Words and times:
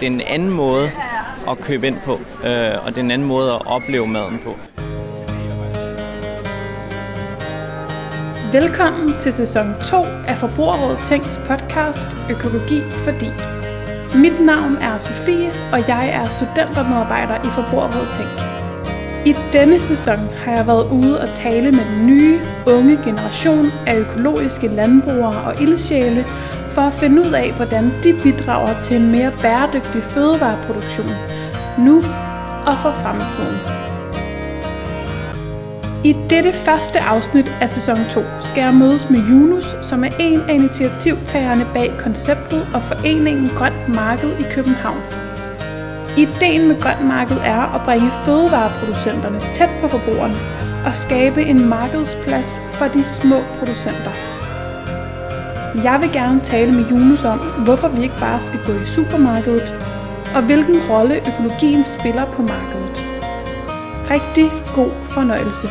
det 0.00 0.06
er 0.06 0.10
en 0.10 0.20
anden 0.20 0.50
måde 0.50 0.90
at 1.50 1.58
købe 1.58 1.86
ind 1.86 1.96
på, 2.04 2.12
øh, 2.44 2.84
og 2.84 2.88
det 2.88 2.96
er 2.96 3.00
en 3.00 3.10
anden 3.10 3.28
måde 3.28 3.52
at 3.52 3.66
opleve 3.66 4.06
maden 4.06 4.40
på. 4.44 4.56
Velkommen 8.52 9.12
til 9.20 9.32
sæson 9.32 9.74
2 9.84 9.96
af 10.26 10.36
Forbrugerrådet 10.36 10.98
Tænks 11.04 11.40
podcast 11.46 12.16
Økologi 12.30 12.82
fordi. 12.90 13.26
Mit 14.18 14.40
navn 14.40 14.76
er 14.76 14.98
Sofie, 14.98 15.50
og 15.72 15.88
jeg 15.88 16.08
er 16.08 16.24
studentermedarbejder 16.24 17.34
i 17.34 17.46
Forbrugerrådet 17.46 18.08
Tænk. 18.12 18.28
I 19.26 19.34
denne 19.52 19.80
sæson 19.80 20.18
har 20.18 20.52
jeg 20.52 20.66
været 20.66 20.90
ude 20.90 21.20
og 21.20 21.28
tale 21.28 21.70
med 21.70 21.84
den 21.84 22.06
nye, 22.06 22.40
unge 22.66 22.98
generation 23.04 23.66
af 23.86 23.96
økologiske 23.96 24.68
landbrugere 24.68 25.42
og 25.42 25.62
ildsjæle 25.62 26.24
for 26.78 26.82
at 26.82 26.94
finde 26.94 27.20
ud 27.20 27.32
af, 27.32 27.52
hvordan 27.52 27.92
de 28.04 28.18
bidrager 28.22 28.82
til 28.82 28.96
en 28.96 29.10
mere 29.10 29.32
bæredygtig 29.42 30.02
fødevareproduktion 30.02 31.12
nu 31.78 31.96
og 32.66 32.74
for 32.82 32.92
fremtiden. 33.02 33.58
I 36.04 36.16
dette 36.30 36.52
første 36.52 37.00
afsnit 37.00 37.56
af 37.60 37.70
sæson 37.70 37.96
2 38.10 38.20
skal 38.40 38.60
jeg 38.60 38.74
mødes 38.74 39.10
med 39.10 39.18
Junus, 39.18 39.76
som 39.82 40.04
er 40.04 40.08
en 40.18 40.40
af 40.40 40.54
initiativtagerne 40.54 41.66
bag 41.74 41.90
konceptet 41.98 42.68
og 42.74 42.82
foreningen 42.82 43.48
Grønt 43.48 43.88
Marked 43.94 44.30
i 44.40 44.44
København. 44.50 45.02
Ideen 46.16 46.68
med 46.68 46.80
Grønt 46.80 47.04
Marked 47.06 47.36
er 47.36 47.74
at 47.74 47.80
bringe 47.84 48.10
fødevareproducenterne 48.24 49.40
tæt 49.40 49.70
på 49.80 49.88
forbrugerne 49.88 50.36
og 50.86 50.96
skabe 50.96 51.42
en 51.42 51.68
markedsplads 51.68 52.62
for 52.72 52.86
de 52.86 53.04
små 53.04 53.36
producenter. 53.58 54.37
Jeg 55.84 55.98
vil 56.00 56.12
gerne 56.12 56.40
tale 56.40 56.72
med 56.72 56.84
Junus 56.90 57.24
om, 57.24 57.38
hvorfor 57.64 57.88
vi 57.88 58.02
ikke 58.02 58.18
bare 58.20 58.40
skal 58.40 58.60
gå 58.66 58.72
i 58.72 58.84
supermarkedet, 58.84 59.74
og 60.36 60.42
hvilken 60.46 60.76
rolle 60.90 61.14
økologien 61.30 61.84
spiller 61.84 62.24
på 62.24 62.42
markedet. 62.42 62.96
Rigtig 64.10 64.48
god 64.74 64.90
fornøjelse. 65.04 65.68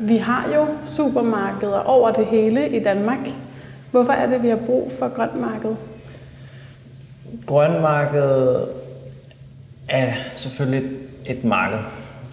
Vi 0.00 0.16
har 0.16 0.44
jo 0.54 0.66
supermarkeder 0.86 1.78
over 1.78 2.12
det 2.12 2.26
hele 2.26 2.68
i 2.68 2.84
Danmark. 2.84 3.18
Hvorfor 3.90 4.12
er 4.12 4.26
det, 4.26 4.42
vi 4.42 4.48
har 4.48 4.60
brug 4.66 4.92
for 4.98 5.08
grønt 5.08 5.40
marked? 5.40 5.76
Grønmarkedet 7.46 8.68
er 9.88 10.12
selvfølgelig 10.34 10.90
et 11.26 11.44
marked. 11.44 11.78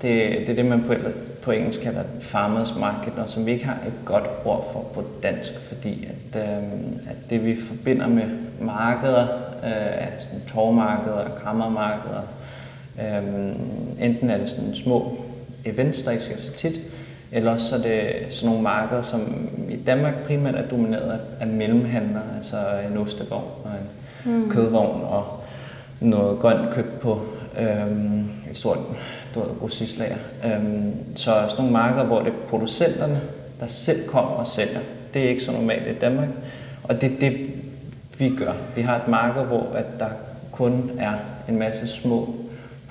Det, 0.01 0.31
det 0.31 0.49
er 0.49 0.55
det, 0.55 0.65
man 0.65 0.83
på, 0.87 0.93
på 1.41 1.51
engelsk 1.51 1.81
kalder 1.81 2.03
farmers 2.19 2.75
market, 2.79 3.13
og 3.17 3.29
som 3.29 3.45
vi 3.45 3.51
ikke 3.51 3.65
har 3.65 3.77
et 3.87 3.93
godt 4.05 4.29
ord 4.45 4.69
for 4.73 4.79
på 4.93 5.03
dansk, 5.23 5.53
fordi 5.67 6.07
at, 6.07 6.41
øh, 6.41 6.63
at 7.09 7.29
det 7.29 7.45
vi 7.45 7.61
forbinder 7.61 8.07
med 8.07 8.23
markeder, 8.61 9.27
øh, 9.63 10.11
altså 10.11 10.27
torvmarkeder, 10.47 11.29
krammermarkeder, 11.43 12.21
øh, 12.99 13.23
enten 13.99 14.29
er 14.29 14.37
det 14.37 14.49
sådan 14.49 14.75
små 14.75 15.17
events, 15.65 16.03
der 16.03 16.11
ikke 16.11 16.23
skal 16.23 16.39
så 16.39 16.53
tit, 16.53 16.79
eller 17.31 17.51
også 17.51 17.67
så 17.67 17.75
er 17.75 17.81
det 17.81 18.11
sådan 18.29 18.49
nogle 18.49 18.63
markeder, 18.63 19.01
som 19.01 19.49
i 19.69 19.75
Danmark 19.75 20.13
primært 20.25 20.55
er 20.55 20.67
domineret 20.67 21.19
af 21.39 21.47
mellemhandlere, 21.47 22.23
altså 22.37 22.57
en 22.91 22.97
ostevogn 22.97 23.51
og 23.63 23.71
en 23.71 24.33
mm. 24.33 24.49
kødvogn 24.49 25.01
og 25.01 25.39
noget 25.99 26.39
grønt 26.39 26.73
købt 26.73 26.99
på 26.99 27.21
øhm, 27.59 28.29
et 28.49 28.57
stort 28.57 28.77
grossistlager. 29.59 30.17
Øhm, 30.45 30.93
så 31.15 31.23
sådan 31.23 31.55
nogle 31.57 31.71
markeder, 31.71 32.05
hvor 32.05 32.19
det 32.19 32.27
er 32.27 32.49
producenterne, 32.49 33.21
der 33.59 33.67
selv 33.67 34.07
kommer 34.07 34.31
og 34.31 34.47
sælger. 34.47 34.79
Det 35.13 35.25
er 35.25 35.29
ikke 35.29 35.43
så 35.43 35.51
normalt 35.51 35.87
i 35.87 35.99
Danmark, 35.99 36.29
og 36.83 37.01
det 37.01 37.13
er 37.13 37.19
det, 37.19 37.49
vi 38.17 38.35
gør. 38.35 38.53
Vi 38.75 38.81
har 38.81 38.95
et 38.95 39.07
marked, 39.07 39.43
hvor 39.43 39.71
at 39.75 39.85
der 39.99 40.09
kun 40.51 40.91
er 40.99 41.13
en 41.49 41.59
masse 41.59 41.87
små 41.87 42.35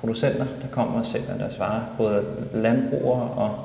producenter, 0.01 0.47
der 0.63 0.69
kommer 0.71 0.99
og 0.99 1.07
sælger 1.07 1.39
deres 1.39 1.59
varer. 1.59 1.81
Både 1.97 2.25
landbrugere 2.55 3.31
og 3.31 3.59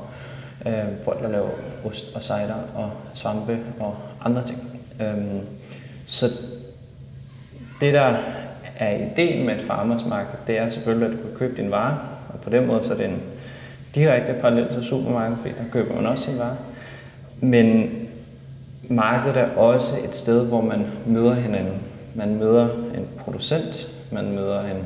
øh, 0.66 0.86
folk, 1.04 1.24
der 1.24 1.30
laver 1.30 1.50
ost 1.86 2.16
og 2.16 2.24
cider 2.24 2.56
og 2.76 2.92
svampe 3.14 3.60
og 3.80 3.96
andre 4.26 4.44
ting. 4.44 4.82
Øhm, 5.02 5.40
så 6.06 6.26
det, 7.82 7.94
der 7.94 8.16
er 8.78 9.12
ideen 9.12 9.46
med 9.46 9.56
et 9.56 9.62
farmers 9.62 10.06
market, 10.06 10.40
det 10.48 10.58
er 10.58 10.70
selvfølgelig, 10.70 11.08
at 11.08 11.14
du 11.14 11.18
kan 11.18 11.38
købe 11.38 11.62
din 11.62 11.72
vare, 11.72 11.98
og 12.30 12.40
på 12.40 12.50
den 12.50 12.68
måde 12.68 12.84
så 12.84 12.94
er 12.94 12.98
det 12.98 13.06
en 13.06 13.22
direkte 13.96 14.34
parallel 14.42 14.68
til 14.74 14.84
supermarkedet, 14.84 15.38
fordi 15.42 15.54
der 15.58 15.72
køber 15.72 15.96
man 15.96 16.06
også 16.06 16.24
sin 16.24 16.40
vare. 16.40 16.56
Men 17.42 17.90
markedet 18.90 19.38
er 19.38 19.48
også 19.58 19.94
et 20.08 20.16
sted, 20.16 20.48
hvor 20.48 20.62
man 20.62 20.86
møder 21.06 21.34
hinanden. 21.34 21.74
Man 22.16 22.36
møder 22.36 22.70
en 22.74 23.08
producent, 23.18 23.90
man 24.12 24.32
møder 24.32 24.62
en, 24.62 24.84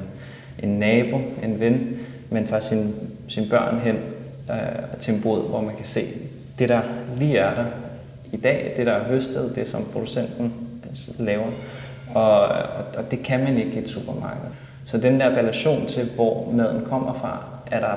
en 0.63 0.79
nabo, 0.79 1.17
en 1.43 1.59
ven, 1.59 1.99
man 2.29 2.45
tager 2.45 2.61
sin, 3.27 3.49
børn 3.49 3.79
hen 3.79 3.95
øh, 4.49 4.99
til 4.99 5.13
en 5.13 5.21
bod, 5.21 5.49
hvor 5.49 5.61
man 5.61 5.75
kan 5.75 5.85
se 5.85 6.05
det, 6.59 6.69
der 6.69 6.81
lige 7.17 7.37
er 7.37 7.55
der 7.55 7.65
i 8.31 8.37
dag, 8.37 8.73
det 8.77 8.85
der 8.85 8.91
er 8.91 9.03
høstet, 9.03 9.55
det 9.55 9.67
som 9.67 9.85
producenten 9.93 10.53
laver. 11.19 11.47
Og, 12.13 12.41
og 12.97 13.11
det 13.11 13.23
kan 13.23 13.43
man 13.43 13.57
ikke 13.57 13.71
i 13.71 13.77
et 13.77 13.89
supermarked. 13.89 14.49
Så 14.85 14.97
den 14.97 15.19
der 15.19 15.29
relation 15.29 15.85
til, 15.85 16.09
hvor 16.15 16.51
maden 16.53 16.85
kommer 16.85 17.13
fra, 17.13 17.43
er 17.71 17.79
der, 17.79 17.95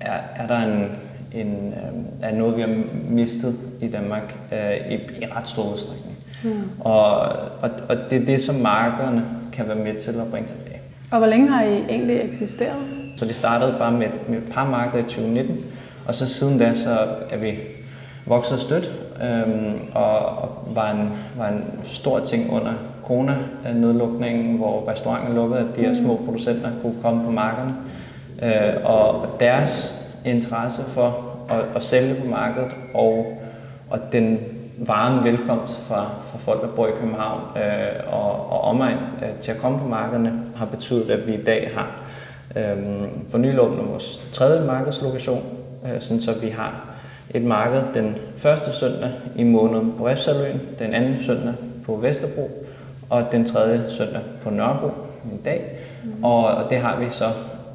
er, 0.00 0.20
er 0.36 0.46
der 0.46 0.58
en, 0.58 0.88
en, 1.32 1.74
øh, 1.76 2.28
er 2.30 2.34
noget, 2.34 2.56
vi 2.56 2.60
har 2.60 2.74
mistet 3.08 3.54
i 3.80 3.88
Danmark 3.88 4.36
øh, 4.52 4.92
i, 4.92 4.94
i 4.94 5.26
ret 5.36 5.48
stor 5.48 5.72
udstrækning. 5.72 6.16
Mm. 6.44 6.50
Og, 6.80 7.20
og, 7.60 7.70
og 7.88 7.96
det 8.10 8.22
er 8.22 8.26
det, 8.26 8.42
som 8.42 8.54
markederne 8.54 9.24
kan 9.52 9.68
være 9.68 9.76
med 9.76 9.94
til 9.94 10.10
at 10.10 10.30
bringe 10.30 10.48
tilbage. 10.48 10.80
Og 11.10 11.18
hvor 11.18 11.26
længe 11.26 11.48
har 11.48 11.62
I 11.62 11.84
egentlig 11.88 12.20
eksisteret? 12.20 12.76
Så 13.16 13.24
det 13.24 13.36
startede 13.36 13.74
bare 13.78 13.92
med, 13.92 14.06
med 14.28 14.38
et 14.38 14.52
par 14.52 14.70
markeder 14.70 15.04
i 15.04 15.08
2019, 15.08 15.64
og 16.06 16.14
så 16.14 16.28
siden 16.28 16.58
da 16.58 16.74
så 16.74 17.08
er 17.30 17.36
vi 17.36 17.58
vokset 18.26 18.60
stødt, 18.60 18.92
øhm, 19.22 19.80
og, 19.94 20.18
og 20.18 20.68
var, 20.74 20.90
en, 20.90 21.08
var 21.36 21.48
en 21.48 21.64
stor 21.82 22.20
ting 22.20 22.52
under 22.52 22.72
corona-nedlukningen, 23.06 24.56
hvor 24.56 24.88
restauranter 24.88 25.34
lukkede, 25.34 25.60
at 25.60 25.76
de 25.76 25.80
her 25.80 25.94
små 25.94 26.20
producenter 26.24 26.68
kunne 26.82 26.96
komme 27.02 27.24
på 27.24 27.30
markederne. 27.30 27.74
Øh, 28.42 28.84
og 28.84 29.26
deres 29.40 30.04
interesse 30.24 30.82
for 30.82 31.36
at, 31.50 31.76
at 31.76 31.82
sælge 31.82 32.14
på 32.14 32.26
markedet, 32.26 32.70
og, 32.94 33.38
og 33.90 33.98
den 34.12 34.38
varen 34.78 35.24
velkomst 35.24 35.80
fra, 35.80 36.10
fra 36.24 36.38
folk, 36.38 36.62
der 36.62 36.68
bor 36.68 36.86
i 36.86 36.90
København 37.00 37.40
øh, 37.56 38.12
og, 38.12 38.50
og 38.50 38.60
omegn 38.60 38.98
øh, 39.22 39.40
til 39.40 39.52
at 39.52 39.58
komme 39.58 39.78
på 39.78 39.88
markederne, 39.88 40.42
har 40.56 40.66
betydet, 40.66 41.10
at 41.10 41.26
vi 41.26 41.34
i 41.34 41.44
dag 41.44 41.70
har 41.74 42.02
øh, 42.56 42.76
for 43.30 43.38
nylig 43.38 43.60
åbnet 43.60 43.88
vores 43.88 44.22
tredje 44.32 44.66
markedslokation, 44.66 45.44
øh, 45.84 46.00
sådan 46.00 46.20
så 46.20 46.32
vi 46.40 46.48
har 46.48 46.94
et 47.30 47.42
marked 47.42 47.82
den 47.94 48.16
første 48.36 48.72
søndag 48.72 49.10
i 49.36 49.44
måneden 49.44 49.94
på 49.98 50.08
Refsaløen, 50.08 50.60
den 50.78 50.94
anden 50.94 51.22
søndag 51.22 51.54
på 51.86 51.96
Vesterbro, 51.96 52.63
og 53.14 53.32
den 53.32 53.44
tredje 53.44 53.84
søndag 53.88 54.20
på 54.42 54.50
Nørrebro 54.50 54.88
i 55.24 55.42
dag. 55.44 55.78
Mm. 56.04 56.24
Og, 56.24 56.46
og 56.46 56.70
det 56.70 56.78
har 56.78 56.98
vi 57.00 57.06
så 57.10 57.24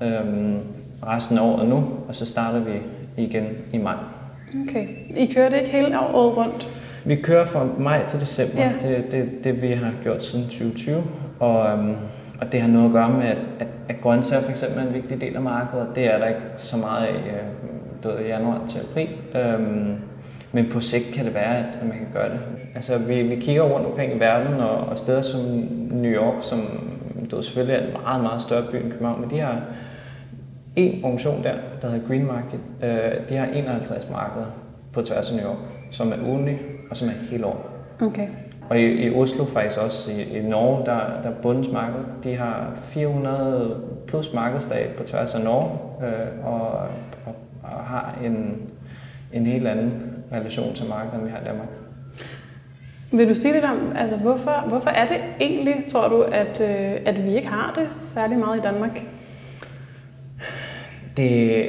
øhm, 0.02 0.58
resten 1.08 1.38
af 1.38 1.42
året 1.42 1.70
nu, 1.70 1.84
og 2.08 2.16
så 2.16 2.26
starter 2.26 2.60
vi 2.60 2.72
igen 3.18 3.48
i 3.74 3.78
maj. 3.78 3.96
Okay. 4.70 4.88
I 5.18 5.34
kører 5.34 5.50
det 5.50 5.58
ikke 5.58 5.70
hele 5.70 6.00
året 6.00 6.38
rundt? 6.38 6.70
Vi 7.06 7.16
kører 7.16 7.46
fra 7.46 7.68
maj 7.78 8.06
til 8.06 8.20
december. 8.20 8.62
Ja. 8.62 8.72
Det 8.82 9.12
det, 9.12 9.30
det, 9.44 9.62
vi 9.62 9.68
har 9.68 9.92
gjort 10.04 10.24
siden 10.24 10.46
2020. 10.46 11.04
Og, 11.40 11.70
øhm, 11.70 11.96
og 12.42 12.52
det 12.52 12.62
har 12.62 12.68
noget 12.68 12.86
at 12.86 12.92
gøre 12.94 13.10
med, 13.10 13.26
at, 13.26 13.38
at, 13.60 13.68
at 13.90 13.96
grøntsager 14.02 14.44
for 14.44 14.52
eksempel 14.52 14.80
er 14.80 14.88
en 14.88 14.94
vigtig 14.94 15.22
del 15.22 15.36
af 15.36 15.42
markedet. 15.42 15.88
Det 15.96 16.14
er 16.14 16.18
der 16.18 16.28
ikke 16.28 16.42
så 16.58 16.78
meget 16.78 17.06
af 17.06 17.14
øh, 18.06 18.28
januar 18.28 18.62
til 18.68 18.80
april. 18.80 19.10
Øhm, 19.36 19.96
men 20.52 20.70
på 20.72 20.82
sigt 20.82 21.06
kan 21.14 21.26
det 21.26 21.34
være, 21.34 21.58
at 21.58 21.66
man 21.84 21.98
kan 21.98 22.08
gøre 22.14 22.30
det. 22.30 22.40
Altså, 22.76 22.98
vi, 22.98 23.22
vi 23.22 23.36
kigger 23.36 23.64
rundt 23.64 23.88
omkring 23.88 24.16
i 24.16 24.20
verden, 24.20 24.54
og, 24.54 24.78
og 24.78 25.00
steder 25.00 25.22
som 25.22 25.40
New 25.92 26.12
York, 26.12 26.36
som 26.42 26.60
du 27.32 27.36
ved, 27.36 27.44
selvfølgelig 27.44 27.76
er 27.76 27.86
en 27.86 27.94
meget, 28.04 28.22
meget 28.22 28.42
større 28.42 28.66
by 28.72 28.76
end 28.76 28.92
København, 28.92 29.22
men 29.22 29.30
de 29.30 29.40
har 29.40 29.62
en 30.76 31.04
organisation 31.04 31.44
der, 31.44 31.54
der 31.82 31.90
hedder 31.90 32.08
Green 32.08 32.28
Market. 32.28 32.60
Øh, 32.84 33.30
de 33.30 33.36
har 33.36 33.46
51 33.46 34.08
markeder 34.12 34.46
på 34.94 35.02
tværs 35.02 35.32
af 35.32 35.38
New 35.38 35.46
York, 35.46 35.58
som 35.92 36.12
er 36.12 36.18
ugenlige 36.28 36.60
og 36.90 36.98
som 36.98 37.08
er 37.08 37.14
helt 37.32 37.46
år. 37.46 37.70
Okay. 38.02 38.28
Og 38.70 38.80
i, 38.80 39.08
i 39.08 39.16
Oslo 39.16 39.46
faktisk 39.46 39.80
også, 39.80 40.12
i, 40.12 40.22
i 40.22 40.42
Norge, 40.42 40.86
der, 40.86 41.22
der 41.24 41.30
er 41.30 41.42
bundens 41.42 41.72
marked. 41.72 42.00
De 42.24 42.36
har 42.36 42.72
400 42.84 43.76
plus 44.08 44.34
markedsdage 44.34 44.94
på 44.98 45.04
tværs 45.04 45.36
af 45.36 45.42
Norge, 45.42 45.80
øh, 46.08 46.46
og, 46.46 46.72
og, 47.26 47.36
og 47.64 47.84
har 47.84 48.20
en, 48.26 48.62
en 49.34 49.46
helt 49.46 49.68
anden 49.68 50.09
relation 50.32 50.74
til 50.74 50.86
markedet, 50.90 51.26
vi 51.26 51.30
har 51.32 51.40
i 51.40 51.44
Danmark. 51.46 51.68
Vil 53.12 53.30
du 53.30 53.36
sige 53.36 53.54
lidt 53.54 53.66
om, 53.66 53.92
altså 53.96 54.18
hvorfor, 54.18 54.66
hvorfor 54.68 54.90
er 54.90 55.08
det 55.08 55.18
egentlig, 55.42 55.86
tror 55.92 56.08
du, 56.08 56.22
at, 56.22 56.62
øh, 56.62 57.02
at 57.06 57.26
vi 57.26 57.36
ikke 57.36 57.48
har 57.48 57.74
det 57.76 57.88
særlig 57.92 58.38
meget 58.38 58.58
i 58.58 58.62
Danmark? 58.62 59.02
Det, 61.18 61.66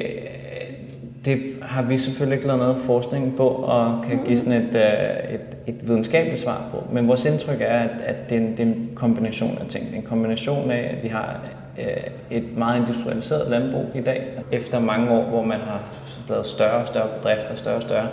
det 1.24 1.40
har 1.62 1.82
vi 1.82 1.98
selvfølgelig 1.98 2.36
ikke 2.36 2.46
lavet 2.46 2.60
noget 2.60 2.78
forskning 2.78 3.36
på, 3.36 3.48
og 3.48 4.04
kan 4.08 4.24
give 4.24 4.38
sådan 4.38 4.52
et, 4.52 4.74
øh, 4.74 5.34
et, 5.34 5.40
et 5.66 5.88
videnskabeligt 5.88 6.40
svar 6.40 6.62
på. 6.70 6.84
Men 6.92 7.08
vores 7.08 7.24
indtryk 7.24 7.60
er, 7.60 7.78
at, 7.78 7.90
at 8.04 8.30
det, 8.30 8.36
er 8.36 8.40
en, 8.40 8.50
det 8.50 8.60
er 8.60 8.64
en 8.64 8.90
kombination 8.94 9.58
af 9.60 9.66
ting. 9.66 9.96
En 9.96 10.02
kombination 10.02 10.70
af, 10.70 10.94
at 10.96 11.02
vi 11.02 11.08
har 11.08 11.40
øh, 11.78 11.86
et 12.30 12.56
meget 12.56 12.80
industrialiseret 12.80 13.50
landbrug 13.50 13.86
i 13.94 14.00
dag, 14.00 14.28
efter 14.52 14.80
mange 14.80 15.10
år, 15.10 15.22
hvor 15.22 15.42
man 15.42 15.58
har 15.58 15.80
lavet 16.28 16.46
større 16.46 16.82
og 16.82 16.88
større 16.88 17.08
bedrifter, 17.18 17.56
større 17.56 17.76
og 17.76 17.82
større 17.82 18.08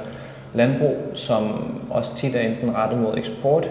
landbrug, 0.57 0.95
som 1.13 1.43
også 1.89 2.15
tit 2.15 2.35
er 2.35 2.39
enten 2.39 2.75
rettet 2.75 2.99
mod 2.99 3.17
eksport, 3.17 3.69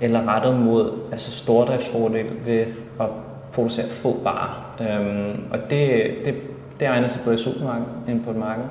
eller 0.00 0.34
rettet 0.36 0.60
mod 0.60 0.92
altså 1.12 1.30
stordriftsfordel 1.30 2.26
ved 2.44 2.66
at 3.00 3.06
producere 3.52 3.86
få 3.88 4.16
varer. 4.22 4.74
Øhm, 4.80 5.40
og 5.50 5.58
det, 5.70 6.04
det, 6.24 6.34
det 6.80 6.88
egner 6.88 7.08
sig 7.08 7.20
både 7.24 7.34
i 7.34 7.38
supermarkedet 7.38 7.92
end 8.08 8.24
på 8.24 8.30
et 8.30 8.36
marked. 8.36 8.64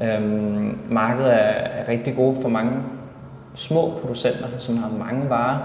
Øhm, 0.00 0.78
markedet 0.90 1.34
er, 1.34 1.38
er 1.38 1.88
rigtig 1.88 2.16
gode 2.16 2.36
for 2.42 2.48
mange 2.48 2.72
små 3.54 3.98
producenter, 4.02 4.48
som 4.58 4.76
har 4.76 4.90
mange 4.98 5.30
varer, 5.30 5.58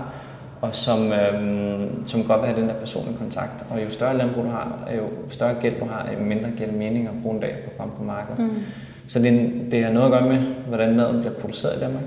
og 0.61 0.75
som, 0.75 1.11
øhm, 1.13 2.05
som 2.05 2.23
godt 2.23 2.41
vil 2.41 2.47
have 2.49 2.61
den 2.61 2.69
der 2.69 2.75
personlige 2.75 3.17
kontakt. 3.17 3.65
Og 3.69 3.83
jo 3.83 3.89
større 3.89 4.17
landbrug 4.17 4.43
du 4.43 4.49
har, 4.49 4.79
jo 4.97 5.03
større 5.29 5.55
gæld 5.61 5.79
du 5.79 5.85
har, 5.85 6.07
jo 6.13 6.23
mindre 6.23 6.49
giver 6.49 6.69
det 6.69 6.77
mening 6.77 7.07
at 7.07 7.13
bruge 7.21 7.35
en 7.35 7.41
dag 7.41 7.55
på 7.65 7.71
at 7.71 7.77
komme 7.77 7.93
på 7.97 8.03
markedet. 8.03 8.39
Mm. 8.39 8.63
Så 9.09 9.19
det, 9.19 9.51
det 9.71 9.83
har 9.83 9.91
noget 9.91 10.05
at 10.05 10.11
gøre 10.11 10.29
med, 10.29 10.39
hvordan 10.67 10.95
maden 10.95 11.19
bliver 11.19 11.33
produceret 11.33 11.77
i 11.77 11.79
Danmark. 11.79 12.03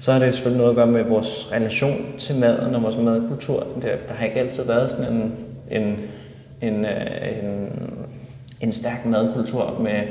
Så 0.00 0.12
har 0.12 0.18
det 0.18 0.34
selvfølgelig 0.34 0.58
noget 0.58 0.70
at 0.70 0.76
gøre 0.76 0.86
med 0.86 1.02
vores 1.02 1.52
relation 1.52 2.06
til 2.18 2.40
maden 2.40 2.74
og 2.74 2.82
vores 2.82 2.96
madkultur. 2.96 3.66
Der 3.82 4.14
har 4.14 4.26
ikke 4.26 4.40
altid 4.40 4.66
været 4.66 4.90
sådan 4.90 5.12
en, 5.12 5.34
en, 5.70 5.96
en, 6.60 6.84
øh, 6.84 7.44
en, 7.44 7.68
en 8.60 8.72
stærk 8.72 9.06
madkultur 9.06 9.78
med 9.80 10.02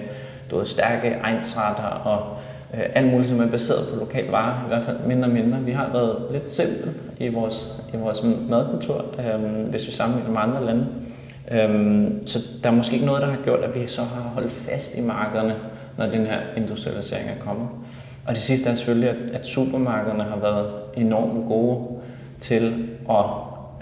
du 0.51 0.57
ved, 0.57 0.65
stærke 0.65 1.07
egensretter 1.24 1.83
og 1.83 2.38
øh, 2.74 2.86
alt 2.95 3.12
muligt, 3.12 3.29
som 3.29 3.41
er 3.41 3.47
baseret 3.47 3.88
på 3.94 4.00
lokal 4.00 4.25
varer, 4.29 4.65
i 4.65 4.68
hvert 4.68 4.83
fald 4.83 4.97
mindre 5.07 5.27
og 5.27 5.33
mindre. 5.33 5.59
Vi 5.59 5.71
har 5.71 5.89
været 5.94 6.18
lidt 6.31 6.51
simpel 6.51 6.94
i 7.19 7.27
vores, 7.27 7.83
i 7.94 7.97
vores 7.97 8.24
madkultur, 8.50 9.06
øh, 9.19 9.69
hvis 9.69 9.88
vi 9.88 9.91
sammenligner 9.91 10.31
med 10.31 10.41
andre 10.41 10.65
lande. 10.65 10.86
Øh, 11.51 12.12
så 12.25 12.39
der 12.63 12.69
er 12.69 12.74
måske 12.74 12.94
ikke 12.94 13.06
noget, 13.06 13.21
der 13.21 13.27
har 13.27 13.39
gjort, 13.44 13.59
at 13.59 13.75
vi 13.75 13.88
så 13.88 14.01
har 14.01 14.21
holdt 14.21 14.51
fast 14.51 14.97
i 14.97 15.01
markederne, 15.01 15.56
når 15.98 16.06
den 16.06 16.25
her 16.25 16.40
industrialisering 16.57 17.30
er 17.30 17.45
kommet. 17.45 17.68
Og 18.25 18.34
det 18.34 18.42
sidste 18.42 18.69
er 18.69 18.75
selvfølgelig, 18.75 19.10
at, 19.10 19.16
at 19.34 19.48
supermarkederne 19.48 20.24
har 20.24 20.38
været 20.38 20.72
enormt 20.98 21.48
gode 21.48 21.88
til 22.40 22.90
at 23.10 23.25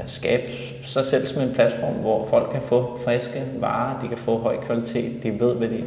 skabe 0.08 0.44
sig 0.86 1.06
selv 1.06 1.25
som 1.25 1.42
en 1.42 1.54
platform, 1.54 1.94
hvor 1.94 2.28
folk 2.28 2.52
kan 2.52 2.62
få 2.62 3.00
friske 3.06 3.44
varer, 3.60 4.00
de 4.00 4.08
kan 4.08 4.18
få 4.18 4.38
høj 4.38 4.58
kvalitet, 4.58 5.24
de 5.24 5.40
ved, 5.40 5.56
hvad 5.56 5.68
de, 5.69 5.84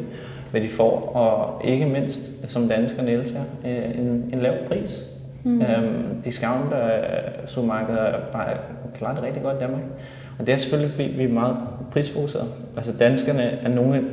hvad 0.50 0.60
de 0.60 0.68
får, 0.68 1.12
og 1.14 1.64
ikke 1.64 1.86
mindst, 1.86 2.30
som 2.48 2.68
danskerne 2.68 3.10
elsker, 3.10 3.40
øh, 3.66 3.98
en, 3.98 4.30
en 4.32 4.38
lav 4.40 4.54
pris. 4.68 5.04
Mm. 5.44 5.62
Øhm, 5.62 6.22
discount 6.24 6.72
uh, 6.72 7.48
supermarkeder 7.48 8.12
bare 8.32 8.56
klarer 8.94 9.14
det 9.14 9.24
rigtig 9.24 9.42
godt 9.42 9.56
i 9.56 9.58
Danmark. 9.60 9.82
Og 10.38 10.46
det 10.46 10.52
er 10.52 10.56
selvfølgelig, 10.56 10.94
fordi 10.94 11.08
vi 11.08 11.24
er 11.24 11.28
meget 11.28 11.56
prisfokuseret. 11.92 12.48
Altså 12.76 12.92
danskerne 12.92 13.42
er 13.42 13.68
nogle 13.68 14.04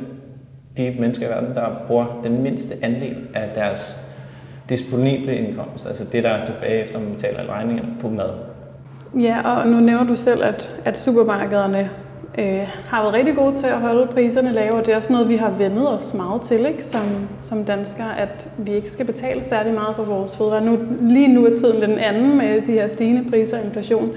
de 0.76 0.96
mennesker 1.00 1.26
i 1.26 1.30
verden, 1.30 1.54
der 1.54 1.82
bruger 1.86 2.20
den 2.24 2.42
mindste 2.42 2.74
andel 2.82 3.16
af 3.34 3.50
deres 3.54 3.96
disponible 4.68 5.36
indkomst, 5.36 5.86
altså 5.86 6.04
det, 6.04 6.24
der 6.24 6.30
er 6.30 6.44
tilbage 6.44 6.82
efter, 6.82 6.98
man 6.98 7.12
betaler 7.12 7.48
regningerne 7.48 7.88
på 8.00 8.08
mad. 8.08 8.30
Ja, 9.20 9.40
og 9.40 9.68
nu 9.68 9.80
nævner 9.80 10.04
du 10.04 10.16
selv, 10.16 10.44
at, 10.44 10.80
at 10.84 10.98
supermarkederne 10.98 11.90
øh, 12.38 12.68
har 12.88 13.02
været 13.02 13.14
rigtig 13.14 13.36
gode 13.36 13.56
til 13.56 13.66
at 13.66 13.80
holde 13.80 14.06
priserne 14.06 14.52
lave, 14.52 14.74
og 14.74 14.86
det 14.86 14.92
er 14.92 14.96
også 14.96 15.12
noget, 15.12 15.28
vi 15.28 15.36
har 15.36 15.50
vendet 15.50 15.88
os 15.88 16.14
meget 16.14 16.42
til 16.42 16.66
ikke? 16.66 16.84
Som, 16.84 17.02
som 17.42 17.64
danskere, 17.64 18.18
at 18.20 18.50
vi 18.58 18.72
ikke 18.72 18.90
skal 18.90 19.06
betale 19.06 19.44
særlig 19.44 19.74
meget 19.74 19.96
for 19.96 20.04
vores 20.04 20.36
fødevarer. 20.36 20.64
Nu, 20.64 20.78
lige 21.00 21.28
nu 21.28 21.46
er 21.46 21.58
tiden 21.58 21.82
den 21.82 21.98
anden 21.98 22.38
med 22.38 22.62
de 22.62 22.72
her 22.72 22.88
stigende 22.88 23.30
priser 23.30 23.58
og 23.58 23.64
inflation. 23.64 24.10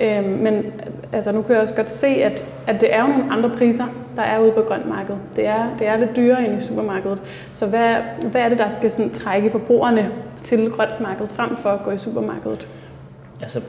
Øh, 0.00 0.24
men 0.24 0.64
altså, 1.12 1.32
nu 1.32 1.42
kan 1.42 1.54
jeg 1.54 1.62
også 1.62 1.74
godt 1.74 1.90
se, 1.90 2.06
at, 2.06 2.44
at 2.66 2.80
det 2.80 2.94
er 2.94 3.00
jo 3.00 3.06
nogle 3.06 3.32
andre 3.32 3.50
priser, 3.50 3.84
der 4.16 4.22
er 4.22 4.38
ude 4.38 4.52
på 4.52 4.62
grøntmarkedet. 4.62 5.20
Det 5.36 5.46
er, 5.46 5.76
det 5.78 5.86
er 5.86 5.96
lidt 5.96 6.16
dyrere 6.16 6.44
end 6.44 6.62
i 6.62 6.64
supermarkedet. 6.64 7.22
Så 7.54 7.66
hvad, 7.66 7.96
hvad 8.30 8.40
er 8.40 8.48
det, 8.48 8.58
der 8.58 8.68
skal 8.68 8.90
sådan, 8.90 9.10
trække 9.10 9.50
forbrugerne 9.50 10.10
til 10.42 10.70
grønt 10.70 11.00
marked 11.00 11.28
frem 11.28 11.56
for 11.56 11.70
at 11.70 11.82
gå 11.82 11.90
i 11.90 11.98
supermarkedet? 11.98 12.68
Altså, 13.40 13.62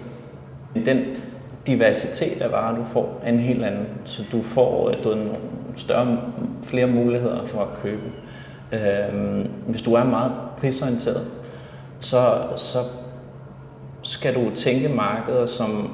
den 0.86 1.00
diversitet 1.68 2.42
af 2.42 2.52
varer, 2.52 2.76
du 2.76 2.84
får, 2.84 3.22
er 3.24 3.32
en 3.32 3.40
helt 3.40 3.66
anden. 3.66 3.88
Så 4.06 4.24
du 4.32 4.42
får 4.42 4.90
øh, 4.90 5.04
du 5.04 5.10
nogle 5.10 5.36
større, 5.76 6.18
flere 6.64 6.88
muligheder 6.88 7.46
for 7.46 7.62
at 7.62 7.68
købe. 7.84 8.12
Øhm, 8.72 9.50
hvis 9.68 9.82
du 9.82 9.94
er 9.94 10.04
meget 10.04 10.32
prisorienteret, 10.58 11.28
så, 12.00 12.36
så 12.56 12.78
skal 14.02 14.36
du 14.36 14.56
tænke 14.56 14.90
markeder 14.90 15.46
som 15.46 15.92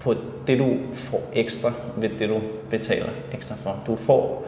på 0.00 0.14
det, 0.46 0.58
du 0.58 0.76
får 0.92 1.20
ekstra 1.32 1.72
ved 1.96 2.08
det, 2.18 2.28
du 2.28 2.40
betaler 2.70 3.10
ekstra 3.32 3.54
for. 3.54 3.76
Du 3.86 3.96
får 3.96 4.46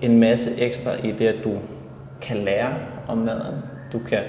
en 0.00 0.20
masse 0.20 0.60
ekstra 0.60 0.90
i 1.04 1.12
det, 1.12 1.26
at 1.26 1.44
du 1.44 1.52
kan 2.20 2.36
lære 2.36 2.74
om 3.08 3.18
maden. 3.18 3.54
Du 3.92 3.98
kan 3.98 4.22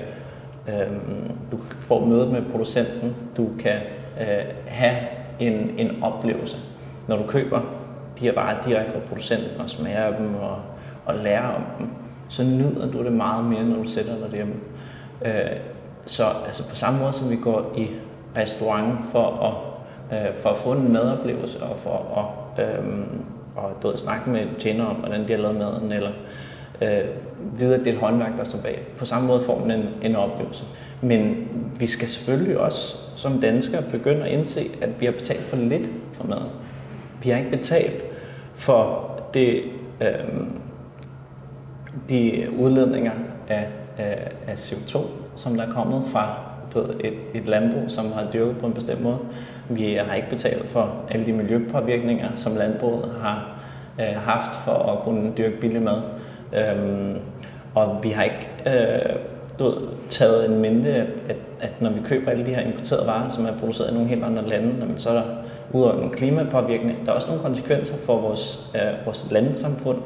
øhm, 0.69 1.31
du 1.51 1.57
får 1.79 2.05
mødet 2.05 2.31
med 2.31 2.41
producenten. 2.51 3.15
Du 3.37 3.49
kan 3.59 3.79
øh, 4.21 4.45
have 4.67 4.97
en, 5.39 5.53
en 5.77 6.03
oplevelse. 6.03 6.57
Når 7.07 7.17
du 7.17 7.23
køber 7.27 7.61
de 8.19 8.25
her 8.25 8.33
varer 8.33 8.61
direkte 8.63 8.91
fra 8.91 8.99
producenten 9.09 9.61
og 9.61 9.69
smager 9.69 10.17
dem 10.17 10.35
og, 10.35 10.57
og 11.05 11.15
lærer 11.15 11.47
om 11.47 11.61
dem, 11.79 11.87
så 12.29 12.43
nyder 12.43 12.91
du 12.91 13.03
det 13.03 13.11
meget 13.11 13.45
mere, 13.45 13.63
når 13.63 13.83
du 13.83 13.89
sætter 13.89 14.13
dig 14.17 14.27
derhjemme. 14.29 14.53
Øh, 15.25 15.59
så 16.05 16.23
altså 16.45 16.69
på 16.69 16.75
samme 16.75 16.99
måde 16.99 17.13
som 17.13 17.29
vi 17.29 17.35
går 17.35 17.73
i 17.77 17.87
restaurant 18.37 18.97
for 19.11 19.27
at 19.27 19.74
øh, 20.15 20.35
for 20.35 20.49
at 20.49 20.57
få 20.57 20.71
en 20.71 20.93
madoplevelse 20.93 21.63
og 21.63 21.77
for 21.77 22.31
at, 22.57 22.65
øh, 22.65 22.85
og, 23.55 23.71
du 23.83 23.87
ved, 23.87 23.97
snakke 23.97 24.29
med 24.29 24.45
tjener 24.59 24.85
om, 24.85 24.95
hvordan 24.95 25.27
de 25.27 25.33
har 25.33 25.39
lavet 25.39 25.55
maden, 25.55 25.91
eller 25.91 26.11
øh, 26.81 27.05
vide, 27.59 27.75
at 27.75 27.79
det 27.79 27.87
er 27.87 27.93
et 27.93 27.99
håndværk, 27.99 28.37
der 28.37 28.43
står 28.43 28.59
bag. 28.59 28.81
På 28.97 29.05
samme 29.05 29.27
måde 29.27 29.41
får 29.41 29.59
man 29.59 29.79
en, 29.79 29.87
en 30.01 30.15
oplevelse. 30.15 30.63
Men 31.01 31.47
vi 31.79 31.87
skal 31.87 32.07
selvfølgelig 32.07 32.57
også 32.57 32.97
som 33.15 33.41
danskere 33.41 33.83
begynde 33.91 34.23
at 34.23 34.31
indse, 34.31 34.61
at 34.81 34.89
vi 34.99 35.05
har 35.05 35.13
betalt 35.13 35.41
for 35.41 35.57
lidt 35.57 35.89
for 36.13 36.23
maden. 36.23 36.49
Vi 37.23 37.29
har 37.29 37.37
ikke 37.37 37.51
betalt 37.51 38.03
for 38.53 39.11
det, 39.33 39.63
øh, 40.01 40.07
de 42.09 42.47
udledninger 42.59 43.11
af, 43.47 43.67
af, 43.97 44.31
af 44.47 44.53
CO2, 44.53 44.99
som 45.35 45.55
der 45.55 45.67
er 45.67 45.73
kommet 45.73 46.03
fra 46.11 46.35
du 46.73 46.79
ved, 46.79 46.95
et, 46.99 47.13
et 47.33 47.47
landbrug, 47.47 47.91
som 47.91 48.11
har 48.11 48.27
dyrket 48.33 48.57
på 48.57 48.65
en 48.65 48.73
bestemt 48.73 49.01
måde. 49.01 49.17
Vi 49.69 49.93
har 49.93 50.15
ikke 50.15 50.29
betalt 50.29 50.69
for 50.69 50.95
alle 51.09 51.25
de 51.25 51.33
miljøpåvirkninger, 51.33 52.29
som 52.35 52.55
landbruget 52.55 53.11
har 53.21 53.59
øh, 53.99 54.15
haft 54.15 54.55
for 54.55 54.71
at 54.71 54.99
kunne 55.03 55.33
dyrke 55.37 55.59
billig 55.59 55.81
mad. 55.81 56.01
Øhm, 56.53 57.17
og 57.75 57.99
vi 58.03 58.09
har 58.09 58.23
ikke 58.23 58.49
øh, 58.65 59.15
du 59.59 59.63
ved, 59.63 59.77
taget 60.09 60.49
en 60.49 60.61
mente, 60.61 60.89
at, 60.89 61.07
at, 61.29 61.37
at 61.61 61.81
når 61.81 61.89
vi 61.89 61.99
køber 62.05 62.31
alle 62.31 62.45
de 62.45 62.55
her 62.55 62.61
importerede 62.61 63.07
varer, 63.07 63.29
som 63.29 63.45
er 63.45 63.57
produceret 63.59 63.89
i 63.89 63.93
nogle 63.93 64.09
helt 64.09 64.23
andre 64.23 64.47
lande, 64.47 64.75
jamen, 64.79 64.97
så 64.97 65.09
er 65.09 65.13
der 65.13 65.23
udover 65.71 65.95
nogle 65.95 66.11
klimapåvirkninger, 66.11 67.05
der 67.05 67.11
er 67.11 67.15
også 67.15 67.27
nogle 67.27 67.43
konsekvenser 67.43 67.95
for 68.05 68.19
vores, 68.19 68.71
øh, 68.75 69.05
vores 69.05 69.27
landsamfund. 69.31 69.97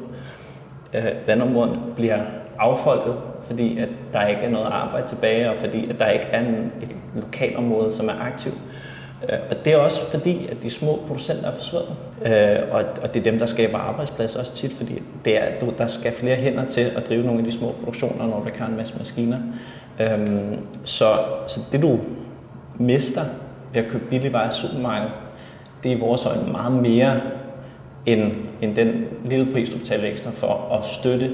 Øh, 0.94 1.04
landområderne 1.26 1.78
bliver 1.96 2.18
affolket, 2.58 3.14
fordi 3.40 3.78
at 3.78 3.88
der 4.12 4.26
ikke 4.26 4.40
er 4.40 4.50
noget 4.50 4.66
arbejde 4.66 5.06
tilbage, 5.08 5.50
og 5.50 5.56
fordi 5.56 5.90
at 5.90 5.98
der 5.98 6.08
ikke 6.08 6.24
er 6.24 6.40
en, 6.40 6.72
et 6.82 6.96
lokalområde, 7.14 7.92
som 7.92 8.08
er 8.08 8.20
aktivt. 8.20 8.58
Øh, 9.28 9.38
og 9.50 9.64
det 9.64 9.72
er 9.72 9.76
også 9.76 10.10
fordi, 10.10 10.46
at 10.46 10.56
de 10.62 10.70
små 10.70 11.02
producenter 11.06 11.46
er 11.46 11.54
forsvundet. 11.54 11.96
Øh, 12.24 12.58
og 13.02 13.14
det 13.14 13.20
er 13.20 13.30
dem, 13.30 13.38
der 13.38 13.46
skaber 13.46 13.78
arbejdspladser 13.78 14.40
også 14.40 14.54
tit, 14.54 14.72
fordi 14.72 15.02
det 15.24 15.36
er, 15.38 15.70
der 15.78 15.86
skal 15.86 16.12
flere 16.12 16.36
hænder 16.36 16.64
til 16.64 16.80
at 16.96 17.08
drive 17.08 17.24
nogle 17.24 17.38
af 17.38 17.44
de 17.44 17.52
små 17.52 17.74
produktioner, 17.84 18.26
når 18.26 18.42
der 18.44 18.50
kan 18.50 18.66
en 18.66 18.76
masse 18.76 18.98
maskiner. 18.98 19.38
Øhm, 20.00 20.58
så, 20.84 21.14
så 21.46 21.60
det 21.72 21.82
du 21.82 21.98
mister 22.78 23.22
ved 23.72 23.82
at 23.82 23.90
købe 23.90 24.04
billig 24.10 24.32
varer 24.32 24.48
i 24.48 24.52
supermarkedet, 24.52 25.12
det 25.82 25.92
er 25.92 25.96
i 25.96 26.00
vores 26.00 26.26
øjne 26.26 26.52
meget 26.52 26.72
mere 26.72 27.20
end, 28.06 28.32
end 28.62 28.76
den 28.76 29.04
lille 29.24 29.52
pris, 29.52 29.70
du 29.70 29.78
betaler 29.78 30.10
ekstra 30.10 30.30
for 30.30 30.78
at 30.78 30.84
støtte 30.84 31.30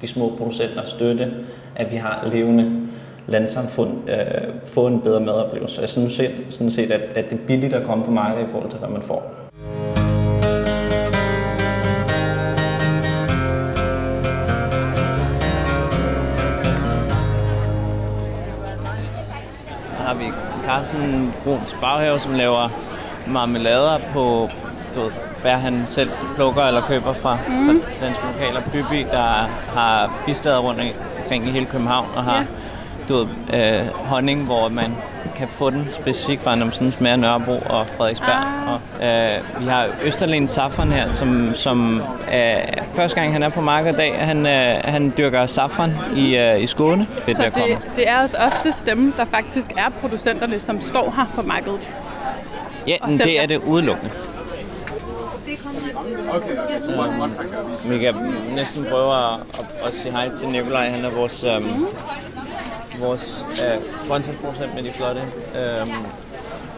de 0.00 0.06
små 0.06 0.34
producenter, 0.38 0.84
støtte, 0.84 1.32
at 1.76 1.92
vi 1.92 1.96
har 1.96 2.28
levende 2.32 2.88
landsamfund 3.26 4.10
øh, 4.10 4.54
få 4.66 4.86
en 4.86 5.00
bedre 5.00 5.20
madoplevelse. 5.20 5.80
Jeg 5.80 5.88
synes 5.88 6.12
set, 6.12 6.30
sådan 6.50 6.70
set, 6.70 6.90
at, 6.90 7.00
at 7.00 7.30
det 7.30 7.40
er 7.40 7.46
billigt 7.46 7.74
at 7.74 7.86
komme 7.86 8.04
på 8.04 8.10
markedet 8.10 8.48
i 8.48 8.50
forhold 8.50 8.70
til, 8.70 8.78
hvad 8.78 8.88
man 8.88 9.02
får. 9.02 9.34
Her 19.98 20.04
har 20.04 20.14
vi 20.14 20.24
Carsten 20.64 21.34
Bruns 21.44 21.76
baghave, 21.80 22.18
som 22.18 22.34
laver 22.34 22.68
marmelader 23.28 23.98
på 24.12 24.48
du 24.94 25.00
ved, 25.00 25.10
bær, 25.42 25.56
han 25.56 25.84
selv 25.86 26.10
plukker 26.34 26.62
eller 26.62 26.80
køber 26.80 27.12
fra, 27.12 27.38
mm. 27.48 27.80
fra 27.80 28.06
danske 28.06 28.22
lokaler. 28.32 28.60
Byby, 28.72 29.06
der 29.10 29.48
har 29.74 30.22
bistader 30.26 30.58
rundt 30.58 30.80
omkring 31.20 31.44
i 31.44 31.50
hele 31.50 31.66
København 31.66 32.06
og 32.16 32.24
har 32.24 32.38
ja 32.38 32.46
du 33.08 33.16
ved, 33.16 33.26
øh, 33.54 33.86
honning, 33.86 34.44
hvor 34.44 34.68
man 34.68 34.92
kan 35.36 35.48
få 35.48 35.70
den 35.70 35.88
specifikt 35.92 36.42
fra, 36.42 36.54
når 36.54 36.64
man 36.64 36.74
sådan 36.74 36.92
smager 36.92 37.16
Nørrebro 37.16 37.58
og 37.66 37.86
Frederiksberg. 37.86 38.30
Ah. 38.30 38.72
Og, 38.72 39.06
øh, 39.06 39.60
vi 39.60 39.66
har 39.66 39.86
Østerlen 40.02 40.46
Safran 40.46 40.92
her, 40.92 41.12
som, 41.12 41.54
som 41.54 42.02
øh, 42.34 42.56
første 42.94 43.20
gang 43.20 43.32
han 43.32 43.42
er 43.42 43.48
på 43.48 43.60
markedet 43.60 43.94
i 43.94 43.96
dag, 43.96 44.18
han, 44.18 44.46
øh, 44.46 44.76
han 44.84 45.12
dyrker 45.18 45.46
safran 45.46 45.92
i, 46.16 46.36
øh, 46.36 46.62
i 46.62 46.66
Skåne. 46.66 47.06
Så 47.28 47.42
der 47.42 47.50
kommer. 47.50 47.76
det, 47.76 47.96
det 47.96 48.08
er 48.08 48.18
også 48.18 48.36
oftest 48.36 48.86
dem, 48.86 49.12
der 49.12 49.24
faktisk 49.24 49.70
er 49.70 49.88
producenterne, 50.00 50.60
som 50.60 50.80
står 50.80 51.14
her 51.16 51.26
på 51.34 51.42
markedet. 51.42 51.92
Ja, 52.86 52.96
og 53.00 53.08
men 53.08 53.18
det 53.18 53.42
er 53.42 53.46
det 53.46 53.56
udelukkende. 53.56 54.10
Vi 57.84 57.98
kan 57.98 58.14
næsten 58.54 58.84
prøve 58.84 59.14
at, 59.14 59.40
at, 59.58 59.86
at 59.86 59.94
sige 59.94 60.12
hej 60.12 60.28
til 60.38 60.48
Nikolaj. 60.48 60.88
Han 60.88 61.04
er 61.04 61.10
vores, 61.10 61.44
øhm, 61.44 61.86
vores 63.00 63.44
øh, 63.64 64.08
grøntsagsproducent 64.08 64.74
med 64.74 64.82
de 64.82 64.90
flotte 64.90 65.20
øhm, 65.56 65.94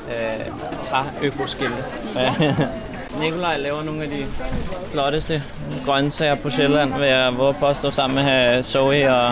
øh, 0.08 0.46
træ-økoskilte. 0.82 1.84
Nikolaj 3.22 3.56
laver 3.58 3.82
nogle 3.82 4.02
af 4.02 4.08
de 4.08 4.24
flotteste 4.92 5.42
grøntsager 5.84 6.34
på 6.34 6.50
Sjælland, 6.50 6.94
vil 6.98 7.08
jeg 7.08 7.36
våge 7.38 7.48
at 7.48 7.56
påstå, 7.56 7.90
sammen 7.90 8.24
med 8.24 8.58
øh, 8.58 8.64
Zoe 8.64 9.14
og, 9.14 9.28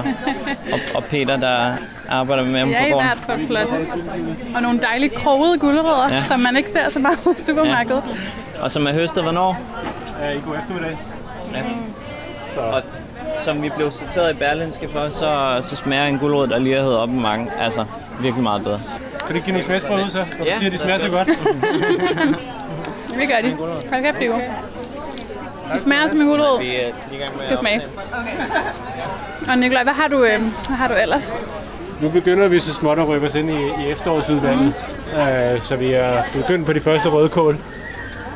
og, 0.73 0.79
og 0.95 1.05
Peter, 1.05 1.37
der 1.37 1.73
arbejder 2.09 2.45
med 2.45 2.61
ham 2.61 2.69
Det 2.69 2.77
er 2.79 2.81
på 2.83 2.87
i 2.87 2.91
gården. 2.91 3.07
hvert 3.07 3.19
fald 3.27 3.47
flot. 3.47 3.73
Og 4.57 4.63
nogle 4.63 4.81
dejlige 4.81 5.11
krogede 5.17 5.59
gulerødder, 5.59 6.09
Ja. 6.09 6.15
ja. 6.15 6.21
som 6.21 6.41
man 6.41 6.57
ikke 6.57 6.71
ser 6.71 6.89
så 6.89 7.01
meget 7.01 7.19
i 7.39 7.41
supermarkedet. 7.45 8.03
Og 8.61 8.71
som 8.71 8.87
er 8.87 8.93
høstet 8.93 9.23
hvornår? 9.23 9.57
Ja, 10.21 10.31
i 10.31 10.41
god 10.47 10.57
eftermiddag. 10.59 10.99
Ja. 11.53 11.63
Og 12.63 12.83
som 13.45 13.63
vi 13.63 13.71
blev 13.77 13.91
citeret 13.91 14.31
i 14.31 14.35
Berlinske 14.35 14.89
for, 14.89 15.09
så, 15.11 15.59
så 15.63 15.77
smager 15.77 16.05
en 16.05 16.19
gulerod, 16.19 16.49
der 16.49 16.59
lige 16.59 16.75
har 16.75 16.83
hedder 16.83 16.99
op 16.99 17.09
i 17.09 17.13
mange, 17.13 17.51
altså 17.61 17.85
virkelig 18.21 18.43
meget 18.43 18.63
bedre. 18.65 18.79
Kan 19.27 19.37
du 19.37 19.41
give 19.43 19.53
nogle 19.53 19.67
smagsprøver 19.67 20.05
ud 20.05 20.11
så, 20.11 20.19
når 20.19 20.25
du 20.39 20.45
Ja, 20.45 20.59
siger, 20.59 20.67
at 20.67 20.73
de 20.73 20.79
smager 20.79 20.99
så 20.99 21.11
godt? 21.11 21.29
Det 23.21 23.29
gør 23.29 23.49
de. 23.49 23.57
Hold 23.91 24.03
kæft, 24.03 24.19
det 24.19 24.27
er. 24.27 24.39
Det 25.75 25.83
smager 25.83 26.09
som 26.09 26.21
en 26.21 26.27
gulerod. 26.27 26.59
Vi 26.59 26.77
er 26.77 26.79
lige 26.81 26.93
i 27.13 27.17
gang 27.17 27.37
med 27.37 27.45
Skal 27.45 27.59
smage. 27.59 27.81
Og 29.49 29.59
Nikolaj, 29.59 29.83
hvad 29.83 29.93
har 29.93 30.09
du, 30.09 30.25
øh, 30.25 30.41
hvad 30.67 30.77
har 30.77 30.89
du 30.89 30.95
ellers? 31.03 31.41
Nu 32.01 32.09
begynder 32.09 32.49
vi 32.49 32.59
så 32.59 32.75
småt 32.75 32.99
at 32.99 33.09
rykke 33.09 33.27
os 33.27 33.35
ind 33.35 33.51
i, 33.51 33.65
i 33.87 33.91
efterårsudvalget. 33.91 34.75
Mm. 35.13 35.55
Uh, 35.55 35.63
så 35.63 35.77
vi 35.77 35.93
er 35.93 36.23
begyndt 36.35 36.67
på 36.67 36.73
de 36.73 36.81
første 36.81 37.09
rødkål. 37.09 37.59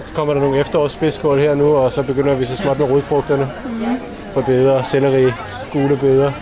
Så 0.00 0.12
kommer 0.14 0.34
der 0.34 0.40
nogle 0.40 0.58
efterårsspidskål 0.58 1.38
her 1.38 1.54
nu, 1.54 1.76
og 1.76 1.92
så 1.92 2.02
begynder 2.02 2.34
vi 2.34 2.46
så 2.46 2.56
småt 2.56 2.78
med 2.78 2.90
rodfrugterne. 2.90 3.50
Mm. 3.64 4.17
For 4.32 4.40
bedre, 4.40 4.84
selleri, 4.84 5.32
gule 5.72 5.96
beder. 5.96 6.32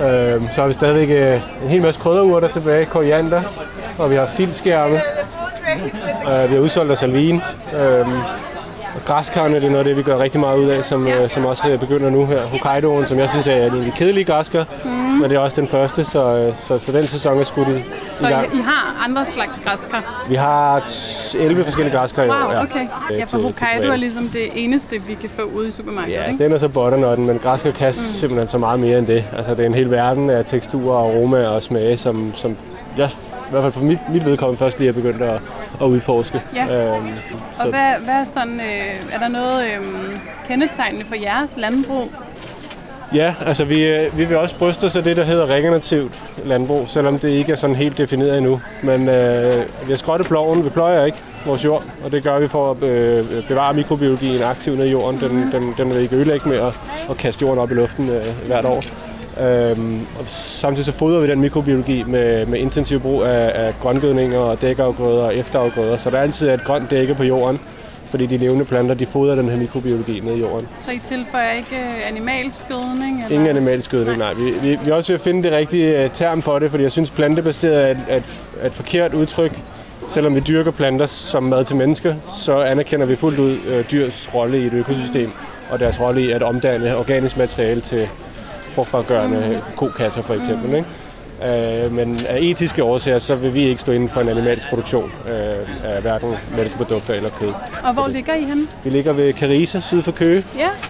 Uh, 0.00 0.52
så 0.52 0.60
har 0.60 0.66
vi 0.66 0.72
stadigvæk 0.72 1.08
uh, 1.08 1.62
en 1.64 1.68
hel 1.68 1.82
masse 1.82 2.00
krydderurter 2.00 2.48
tilbage, 2.48 2.86
koriander, 2.86 3.42
og 3.98 4.10
vi 4.10 4.14
har 4.14 4.26
haft 4.26 4.38
dildskærme. 4.38 5.00
Uh, 6.26 6.42
vi 6.50 6.54
har 6.54 6.58
udsolgt 6.58 6.90
af 6.90 6.98
salvin. 6.98 7.40
Og 7.72 8.06
græskarne, 9.04 9.54
det 9.54 9.64
er 9.64 9.70
noget 9.70 9.78
af 9.78 9.84
det, 9.84 9.96
vi 9.96 10.02
gør 10.02 10.18
rigtig 10.18 10.40
meget 10.40 10.58
ud 10.58 10.68
af, 10.68 10.84
som, 10.84 11.06
Ja. 11.06 11.20
ja. 11.22 11.28
som 11.28 11.46
også 11.46 11.68
øh, 11.68 11.78
begynder 11.80 12.10
nu 12.10 12.26
her. 12.26 12.40
Hokkaidoen, 12.46 13.06
som 13.06 13.18
jeg 13.18 13.28
synes 13.28 13.46
er 13.46 13.52
en 13.56 13.62
af 13.62 13.70
de 13.70 13.92
kedelige 13.96 14.24
græskar, 14.24 14.64
mm. 14.84 14.90
men 14.90 15.22
det 15.30 15.32
er 15.36 15.38
også 15.38 15.60
den 15.60 15.68
første, 15.68 16.04
så, 16.04 16.36
øh, 16.36 16.54
så, 16.66 16.78
så 16.78 16.92
den 16.92 17.02
sæson 17.02 17.38
er 17.38 17.42
skudt 17.42 17.68
i, 17.68 17.70
i 17.78 17.82
Så 18.18 18.28
gang. 18.28 18.46
I, 18.54 18.56
I 18.56 18.60
har 18.60 19.04
andre 19.04 19.26
slags 19.26 19.60
græskar? 19.64 20.24
Vi 20.28 20.34
har 20.34 20.80
t- 20.80 21.38
11 21.38 21.64
forskellige 21.64 21.96
græskar 21.96 22.22
i 22.22 22.28
år. 22.28 22.32
Wow, 22.34 22.52
ja. 22.52 22.62
okay. 22.62 22.80
Øh, 23.10 23.18
Ja, 23.18 23.24
for 23.24 23.38
Hokkaido 23.38 23.92
er 23.92 23.96
ligesom 23.96 24.28
det 24.28 24.48
eneste, 24.54 24.98
vi 25.06 25.14
kan 25.14 25.30
få 25.36 25.42
ude 25.42 25.68
i 25.68 25.70
supermarkedet, 25.70 26.18
Ja, 26.18 26.24
ikke? 26.30 26.44
den 26.44 26.52
er 26.52 26.58
så 26.58 26.68
butternutten, 26.68 27.26
men 27.26 27.38
græskar 27.38 27.70
kan 27.70 27.88
mm. 27.88 27.92
simpelthen 27.92 28.48
så 28.48 28.58
meget 28.58 28.80
mere 28.80 28.98
end 28.98 29.06
det. 29.06 29.24
Altså, 29.36 29.54
det 29.54 29.60
er 29.62 29.66
en 29.66 29.74
hel 29.74 29.90
verden 29.90 30.30
af 30.30 30.44
teksturer, 30.44 30.98
aroma 30.98 31.46
og 31.46 31.62
smage, 31.62 31.96
som, 31.96 32.32
som 32.36 32.56
jeg 33.00 33.10
i 33.48 33.50
hvert 33.50 33.62
fald 33.62 33.72
for 33.72 33.80
mit, 33.80 33.98
mit 34.12 34.24
vedkommende 34.24 34.58
først 34.58 34.78
lige 34.78 34.88
er 34.88 34.92
begyndt 34.92 35.22
at, 35.22 35.42
at 35.80 35.86
udforske. 35.86 36.42
Ja. 36.54 36.94
Øhm, 36.94 37.08
Og 37.58 37.68
hvad, 37.68 38.04
hvad 38.04 38.14
er 38.14 38.24
sådan, 38.24 38.60
øh, 38.60 39.12
er 39.12 39.18
der 39.18 39.28
noget 39.28 39.64
øh, 39.64 39.86
kendetegnende 40.48 41.06
for 41.06 41.14
jeres 41.14 41.54
landbrug? 41.56 42.08
Ja, 43.14 43.34
altså 43.46 43.64
vi, 43.64 43.86
øh, 43.86 44.18
vi 44.18 44.24
vil 44.24 44.36
også 44.36 44.54
bryste 44.54 44.84
os 44.84 44.96
af 44.96 45.02
det, 45.02 45.16
der 45.16 45.24
hedder 45.24 45.46
regenerativt 45.46 46.20
landbrug, 46.44 46.88
selvom 46.88 47.18
det 47.18 47.28
ikke 47.28 47.52
er 47.52 47.56
sådan 47.56 47.76
helt 47.76 47.98
defineret 47.98 48.38
endnu. 48.38 48.60
Men 48.82 49.08
øh, 49.08 49.52
vi 49.86 49.92
har 49.92 49.96
skrottet 49.96 50.26
ploven, 50.26 50.64
vi 50.64 50.68
pløjer 50.68 51.04
ikke 51.04 51.18
vores 51.46 51.64
jord, 51.64 51.84
og 52.04 52.12
det 52.12 52.22
gør 52.22 52.38
vi 52.38 52.48
for 52.48 52.70
at 52.70 52.82
øh, 52.82 53.24
bevare 53.48 53.74
mikrobiologien 53.74 54.42
aktiv 54.42 54.74
ned 54.76 54.84
i 54.86 54.90
jorden. 54.90 55.20
Den, 55.20 55.50
den, 55.52 55.74
den 55.78 55.90
vil 55.90 56.02
ikke 56.02 56.16
ødelægge 56.16 56.48
med 56.48 56.56
at, 56.56 56.80
at 57.10 57.16
kaste 57.16 57.42
jorden 57.42 57.58
op 57.58 57.70
i 57.70 57.74
luften 57.74 58.08
øh, 58.08 58.24
hvert 58.46 58.64
år. 58.64 58.82
Øhm, 59.38 60.00
og 60.18 60.24
samtidig 60.26 60.84
så 60.84 60.92
fodrer 60.92 61.20
vi 61.20 61.26
den 61.26 61.40
mikrobiologi 61.40 62.02
med, 62.02 62.46
med 62.46 62.58
intensiv 62.58 63.00
brug 63.00 63.22
af, 63.22 63.66
af 63.66 63.74
grøngødninger 63.80 64.38
og 64.38 64.60
dækafgrøder 64.60 65.22
og 65.22 65.36
efterafgrøder, 65.36 65.96
så 65.96 66.10
der 66.10 66.18
altid 66.18 66.48
er 66.48 66.54
et 66.54 66.64
grønt 66.64 66.90
dække 66.90 67.14
på 67.14 67.22
jorden, 67.22 67.60
fordi 68.06 68.26
de 68.26 68.36
levende 68.36 68.64
planter 68.64 68.94
de 68.94 69.06
fodrer 69.06 69.34
den 69.34 69.48
her 69.48 69.56
mikrobiologi 69.56 70.20
ned 70.20 70.34
i 70.34 70.40
jorden. 70.40 70.68
Så 70.78 70.90
I 70.90 70.98
tilføjer 70.98 71.52
ikke 71.52 71.76
øh, 71.76 72.08
animalsk 72.08 72.68
gødning? 72.68 73.22
Eller? 73.24 73.34
Ingen 73.34 73.48
animalsk 73.48 73.90
gødning, 73.90 74.18
nej. 74.18 74.34
Vi, 74.34 74.50
vi, 74.62 74.78
vi 74.84 74.90
er 74.90 74.94
også 74.94 75.12
ved 75.12 75.14
at 75.14 75.24
finde 75.24 75.42
det 75.42 75.52
rigtige 75.52 76.02
øh, 76.02 76.10
term 76.10 76.42
for 76.42 76.58
det, 76.58 76.70
fordi 76.70 76.82
jeg 76.82 76.92
synes, 76.92 77.10
plantebaseret 77.10 77.84
er 77.84 77.88
et, 77.88 77.98
er 78.08 78.16
et, 78.16 78.42
er 78.60 78.66
et 78.66 78.72
forkert 78.72 79.14
udtryk. 79.14 79.60
Selvom 80.08 80.34
vi 80.34 80.40
dyrker 80.40 80.70
planter 80.70 81.06
som 81.06 81.42
mad 81.42 81.64
til 81.64 81.76
mennesker, 81.76 82.14
så 82.38 82.60
anerkender 82.60 83.06
vi 83.06 83.16
fuldt 83.16 83.38
ud 83.38 83.56
øh, 83.68 83.84
dyrs 83.90 84.34
rolle 84.34 84.62
i 84.62 84.66
et 84.66 84.72
økosystem, 84.72 85.30
og 85.70 85.80
deres 85.80 86.00
rolle 86.00 86.22
i 86.22 86.30
at 86.30 86.42
omdanne 86.42 86.96
organisk 86.96 87.36
materiale 87.36 87.80
til 87.80 88.08
frugtbargørende 88.70 89.62
kokasser 89.76 90.22
for 90.22 90.34
eksempel. 90.34 90.74
Ikke? 90.74 90.86
Øh, 91.84 91.92
men 91.92 92.20
af 92.28 92.38
etiske 92.40 92.84
årsager, 92.84 93.18
så 93.18 93.34
vil 93.36 93.54
vi 93.54 93.62
ikke 93.68 93.80
stå 93.80 93.92
inden 93.92 94.08
for 94.08 94.20
en 94.20 94.28
animalsk 94.28 94.68
produktion 94.68 95.12
øh, 95.28 95.94
af 95.94 96.02
hverken 96.02 96.34
mælkeprodukter 96.56 97.14
eller 97.14 97.30
kød. 97.30 97.52
Og 97.84 97.92
hvor 97.92 98.08
ligger 98.08 98.34
I 98.34 98.44
henne? 98.44 98.66
Vi 98.84 98.90
ligger 98.90 99.12
ved 99.12 99.32
Carise, 99.32 99.80
syd 99.80 100.02
for 100.02 100.12
Køge, 100.12 100.44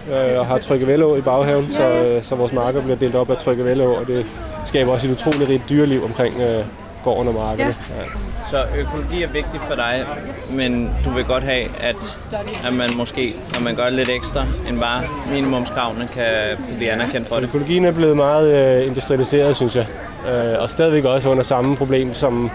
Ja, 0.09 0.31
øh, 0.33 0.39
og 0.39 0.45
har 0.45 0.57
Tryggevælleå 0.57 1.15
i 1.15 1.21
baghaven, 1.21 1.65
Ja, 1.71 1.77
så, 1.77 1.83
ja. 1.83 2.17
øh, 2.17 2.23
så 2.23 2.35
vores 2.35 2.53
marker 2.53 2.81
bliver 2.81 2.95
delt 2.97 3.15
op 3.15 3.29
af 3.29 3.37
Tryggevælleå, 3.37 3.93
og 3.93 4.07
det 4.07 4.25
skaber 4.65 4.91
også 4.91 5.07
et 5.07 5.11
utroligt 5.11 5.49
rigt 5.49 5.63
dyreliv 5.69 6.03
omkring 6.03 6.33
øh, 6.41 6.65
gården 7.03 7.27
og 7.27 7.33
markerne. 7.33 7.75
Ja. 7.89 8.03
Så 8.49 8.63
økologi 8.79 9.23
er 9.23 9.27
vigtigt 9.27 9.63
for 9.63 9.75
dig, 9.75 10.05
men 10.49 10.89
du 11.05 11.09
vil 11.09 11.23
godt 11.23 11.43
have, 11.43 11.63
at, 11.79 12.17
at 12.65 12.73
man 12.73 12.89
måske, 12.97 13.35
når 13.53 13.61
man 13.61 13.75
gør 13.75 13.89
lidt 13.89 14.09
ekstra 14.09 14.45
end 14.69 14.79
bare 14.79 15.01
minimumskravene, 15.31 16.07
kan 16.13 16.25
blive 16.77 16.91
anerkendt 16.91 17.27
for 17.27 17.35
det. 17.35 17.43
Økologien 17.43 17.85
er 17.85 17.91
blevet 17.91 18.15
meget 18.15 18.79
øh, 18.81 18.87
industrialiseret, 18.87 19.55
synes 19.55 19.75
jeg, 19.75 19.85
øh, 20.29 20.61
og 20.61 20.69
stadigvæk 20.69 21.05
også 21.05 21.29
under 21.29 21.43
samme 21.43 21.75
problem 21.77 22.13
som, 22.13 22.51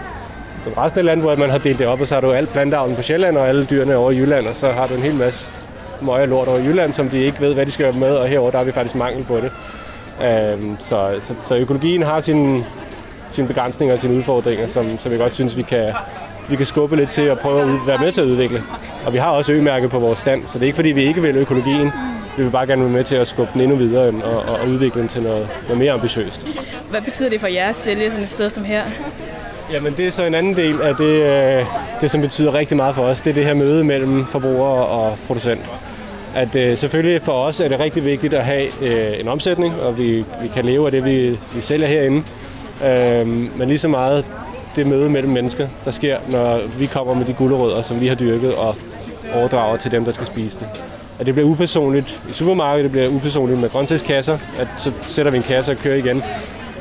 som 0.63 0.73
resten 0.73 0.99
af 0.99 1.05
landet, 1.05 1.29
at 1.29 1.39
man 1.39 1.49
har 1.49 1.57
delt 1.57 1.79
det 1.79 1.87
op, 1.87 2.01
og 2.01 2.07
så 2.07 2.13
har 2.13 2.21
du 2.21 2.31
alt 2.31 2.49
planteavlen 2.49 2.95
på 2.95 3.01
Sjælland 3.01 3.37
og 3.37 3.47
alle 3.47 3.65
dyrene 3.65 3.95
over 3.95 4.11
i 4.11 4.17
Jylland, 4.17 4.47
og 4.47 4.55
så 4.55 4.67
har 4.67 4.87
du 4.87 4.93
en 4.93 5.01
hel 5.01 5.15
masse 5.15 5.51
møg 6.01 6.21
og 6.21 6.27
lort 6.27 6.47
over 6.47 6.57
i 6.57 6.63
Jylland, 6.63 6.93
som 6.93 7.09
de 7.09 7.19
ikke 7.19 7.41
ved, 7.41 7.53
hvad 7.53 7.65
de 7.65 7.71
skal 7.71 7.85
gøre 7.85 7.99
med, 7.99 8.15
og 8.15 8.27
herover 8.27 8.51
der 8.51 8.57
har 8.57 8.65
vi 8.65 8.71
faktisk 8.71 8.95
mangel 8.95 9.23
på 9.23 9.37
det. 9.37 9.51
Øh, 10.21 10.59
så, 10.79 11.09
så, 11.19 11.33
så 11.41 11.55
økologien 11.55 12.03
har 12.03 12.19
sine 12.19 12.65
sine 13.29 13.47
begrænsninger 13.47 13.93
og 13.93 13.99
sine 13.99 14.13
udfordringer, 14.13 14.67
som, 14.67 14.99
som 14.99 15.11
jeg 15.11 15.19
godt 15.19 15.33
synes, 15.33 15.57
vi 15.57 15.61
kan, 15.61 15.93
vi 16.49 16.55
kan 16.55 16.65
skubbe 16.65 16.95
lidt 16.95 17.09
til 17.09 17.31
og 17.31 17.39
prøve 17.39 17.61
at 17.61 17.67
være 17.87 17.97
med 17.97 18.11
til 18.11 18.21
at 18.21 18.27
udvikle. 18.27 18.63
Og 19.05 19.13
vi 19.13 19.17
har 19.17 19.29
også 19.29 19.53
ø-mærke 19.53 19.89
på 19.89 19.99
vores 19.99 20.19
stand, 20.19 20.43
så 20.47 20.53
det 20.53 20.61
er 20.61 20.65
ikke 20.65 20.75
fordi, 20.75 20.89
vi 20.89 21.03
ikke 21.03 21.21
vil 21.21 21.35
økologien. 21.35 21.91
Vi 22.37 22.43
vil 22.43 22.51
bare 22.51 22.67
gerne 22.67 22.81
være 22.81 22.91
med 22.91 23.03
til 23.03 23.15
at 23.15 23.27
skubbe 23.27 23.51
den 23.53 23.61
endnu 23.61 23.75
videre 23.75 24.07
og, 24.23 24.59
og, 24.61 24.67
udvikle 24.67 25.01
den 25.01 25.09
til 25.09 25.21
noget, 25.21 25.49
noget 25.63 25.79
mere 25.79 25.91
ambitiøst. 25.91 26.47
Hvad 26.89 27.01
betyder 27.01 27.29
det 27.29 27.39
for 27.39 27.47
jer 27.47 27.69
at 27.69 27.75
sælge 27.75 28.09
sådan 28.09 28.23
et 28.23 28.29
sted 28.29 28.49
som 28.49 28.63
her? 28.63 28.81
Jamen 29.73 29.93
det 29.97 30.07
er 30.07 30.11
så 30.11 30.25
en 30.25 30.33
anden 30.33 30.55
del 30.55 30.81
af 30.81 30.95
det, 30.95 31.21
øh, 31.21 31.65
det 32.01 32.11
som 32.11 32.21
betyder 32.21 32.53
rigtig 32.53 32.77
meget 32.77 32.95
for 32.95 33.03
os. 33.03 33.21
Det 33.21 33.29
er 33.29 33.33
det 33.33 33.45
her 33.45 33.53
møde 33.53 33.83
mellem 33.83 34.25
forbruger 34.25 34.67
og 34.67 35.17
producent. 35.27 35.61
At 36.35 36.55
øh, 36.55 36.77
selvfølgelig 36.77 37.21
for 37.21 37.31
os 37.31 37.59
er 37.59 37.67
det 37.67 37.79
rigtig 37.79 38.05
vigtigt 38.05 38.33
at 38.33 38.45
have 38.45 38.67
øh, 38.81 39.19
en 39.19 39.27
omsætning, 39.27 39.81
og 39.81 39.97
vi, 39.97 40.25
vi 40.41 40.47
kan 40.53 40.65
leve 40.65 40.85
af 40.85 40.91
det, 40.91 41.05
vi, 41.05 41.29
vi 41.29 41.61
sælger 41.61 41.87
herinde. 41.87 42.23
Øh, 42.85 43.27
men 43.27 43.67
lige 43.67 43.77
så 43.77 43.87
meget 43.87 44.25
det 44.75 44.87
møde 44.87 45.09
mellem 45.09 45.33
mennesker, 45.33 45.67
der 45.85 45.91
sker, 45.91 46.17
når 46.29 46.59
vi 46.77 46.85
kommer 46.85 47.13
med 47.13 47.25
de 47.25 47.33
gulerødder, 47.33 47.81
som 47.81 48.01
vi 48.01 48.07
har 48.07 48.15
dyrket, 48.15 48.55
og 48.55 48.75
overdrager 49.35 49.77
til 49.77 49.91
dem, 49.91 50.05
der 50.05 50.11
skal 50.11 50.27
spise 50.27 50.59
det. 50.59 50.67
At 51.19 51.25
det 51.25 51.33
bliver 51.33 51.49
upersonligt 51.49 52.19
i 52.29 52.33
supermarkedet, 52.33 52.83
det 52.83 52.91
bliver 52.91 53.07
upersonligt 53.07 53.59
med 53.59 53.69
grøntsagskasser, 53.69 54.37
at 54.59 54.67
så 54.77 54.91
sætter 55.01 55.31
vi 55.31 55.37
en 55.37 55.43
kasse 55.43 55.71
og 55.71 55.77
kører 55.77 55.95
igen. 55.95 56.23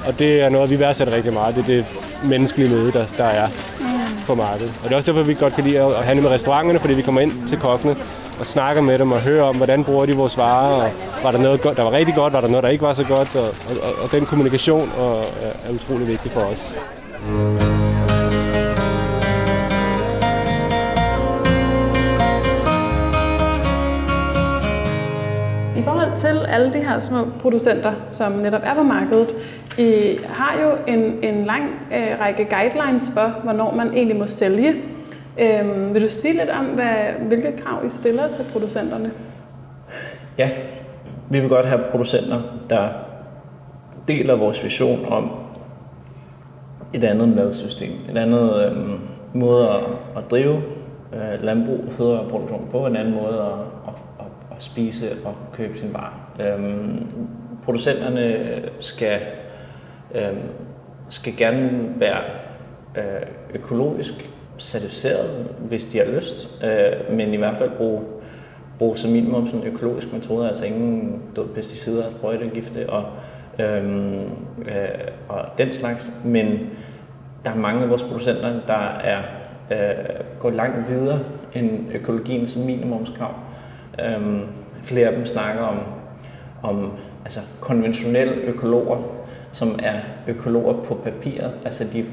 Og 0.07 0.19
det 0.19 0.41
er 0.41 0.49
noget, 0.49 0.71
vi 0.71 0.79
værdsætter 0.79 1.15
rigtig 1.15 1.33
meget. 1.33 1.55
Det 1.55 1.63
er 1.63 1.67
det 1.67 1.87
menneskelige 2.25 2.75
møde, 2.75 2.93
der, 2.93 3.05
der 3.17 3.25
er 3.25 3.49
på 4.27 4.35
markedet. 4.35 4.73
Og 4.79 4.85
det 4.85 4.93
er 4.93 4.97
også 4.97 5.13
derfor, 5.13 5.23
vi 5.23 5.35
godt 5.35 5.55
kan 5.55 5.65
lide 5.65 5.81
at 5.81 6.05
handle 6.05 6.23
med 6.23 6.31
restauranterne, 6.31 6.79
fordi 6.79 6.95
vi 6.95 7.03
kommer 7.03 7.21
ind 7.21 7.33
til 7.49 7.59
kokkene 7.59 7.97
og 8.39 8.47
snakker 8.47 8.83
med 8.83 8.99
dem 8.99 9.13
og 9.13 9.21
hører 9.21 9.43
om, 9.43 9.57
hvordan 9.57 9.85
bruger 9.85 10.07
de 10.07 10.17
vores 10.17 10.39
varer, 10.39 10.83
og 10.83 10.91
var 11.23 11.31
der 11.31 11.39
noget, 11.39 11.63
der 11.63 11.83
var 11.83 11.93
rigtig 11.93 12.15
godt, 12.15 12.33
var 12.33 12.41
der 12.41 12.49
noget, 12.49 12.63
der 12.65 12.71
ikke 12.71 12.85
var 12.85 12.93
så 12.93 13.05
godt, 13.05 13.37
og, 13.37 13.49
og, 13.83 14.03
og 14.03 14.13
den 14.13 14.25
kommunikation 14.25 14.93
og, 14.99 15.21
øh, 15.21 15.69
er 15.69 15.75
utrolig 15.75 16.09
vigtig 16.09 16.33
for 16.33 16.41
os. 16.41 16.77
I 25.77 25.83
forhold 25.83 26.17
til 26.17 26.47
alle 26.49 26.73
de 26.73 26.79
her 26.79 27.01
små 27.01 27.27
producenter, 27.41 27.93
som 28.09 28.33
netop 28.33 28.61
er 28.65 28.75
på 28.75 28.83
markedet, 28.83 29.37
I 29.79 30.19
har 30.29 30.61
jo 30.63 30.93
en, 30.93 31.25
en 31.25 31.45
lang 31.45 31.65
øh, 31.95 32.21
række 32.21 32.45
guidelines 32.51 33.11
for, 33.15 33.41
hvornår 33.43 33.75
man 33.75 33.93
egentlig 33.93 34.17
må 34.17 34.27
sælge. 34.27 34.75
Øhm, 35.39 35.95
vil 35.95 36.03
du 36.03 36.09
sige 36.09 36.35
lidt 36.35 36.51
om, 36.51 36.65
hvad, 36.65 37.27
hvilke 37.29 37.57
krav 37.57 37.87
I 37.87 37.91
stiller 37.91 38.29
til 38.35 38.45
producenterne? 38.53 39.13
Ja, 40.39 40.51
vi 41.31 41.41
vil 41.41 41.49
godt 41.49 41.67
have 41.67 41.81
producenter, 41.91 42.41
der 42.71 42.89
deler 44.09 44.37
vores 44.37 44.65
vision 44.65 45.07
om 45.09 45.31
et 46.95 47.05
andet 47.05 47.29
madsystem, 47.29 47.93
et 48.11 48.19
andet 48.19 48.67
øhm, 48.67 48.99
måde 49.35 49.69
at, 49.69 49.83
at 50.17 50.31
drive 50.31 50.63
øh, 51.13 51.45
landbrug 51.45 51.85
og 51.87 51.93
fødevareproduktion 51.93 52.69
på, 52.71 52.87
en 52.87 52.97
anden 52.97 53.15
måde 53.15 53.41
at, 53.41 53.93
at, 53.93 53.95
at, 54.19 54.57
at 54.57 54.63
spise 54.63 55.17
og 55.25 55.35
købe 55.53 55.79
sin 55.79 55.95
varer. 55.95 56.31
Øhm, 56.41 57.07
producenterne 57.65 58.37
skal, 58.81 59.21
øhm, 60.15 60.39
skal 61.09 61.37
gerne 61.37 61.71
være 61.97 62.21
øh, 62.97 63.27
økologisk 63.55 64.31
certificeret, 64.59 65.47
hvis 65.61 65.87
de 65.87 65.99
har 65.99 66.05
lyst, 66.05 66.65
øh, 66.65 67.17
men 67.17 67.35
i 67.35 67.37
hvert 67.37 67.57
fald 67.57 67.71
bruge, 67.71 68.03
bruge 68.79 68.97
som 68.97 69.11
minimum 69.11 69.47
sådan 69.47 69.67
økologisk 69.67 70.13
metode, 70.13 70.49
altså 70.49 70.65
ingen 70.65 71.23
død 71.37 71.47
pesticider, 71.47 72.11
sprøjtegifte 72.11 72.91
og, 72.91 73.05
øhm, 73.59 74.21
øh, 74.59 75.09
og 75.29 75.45
den 75.59 75.73
slags, 75.73 76.11
men 76.25 76.59
der 77.45 77.51
er 77.51 77.57
mange 77.57 77.83
af 77.83 77.91
vores 77.91 78.03
producenter, 78.03 78.61
der 78.67 78.99
er 79.05 79.23
øh, 79.71 80.05
går 80.39 80.51
langt 80.51 80.89
videre 80.91 81.21
end 81.55 81.71
økologiens 81.95 82.57
minimumskrav. 82.57 83.35
Øhm, 84.05 84.41
flere 84.83 85.09
af 85.09 85.17
dem 85.17 85.27
snakker 85.27 85.63
om, 85.63 85.79
om 86.63 86.93
altså 87.25 87.41
konventionelle 87.61 88.35
økologer, 88.35 89.03
som 89.53 89.79
er 89.83 90.01
økologer 90.29 90.73
på 90.73 90.95
papiret. 90.95 91.53
Altså 91.65 91.85
de 91.93 92.05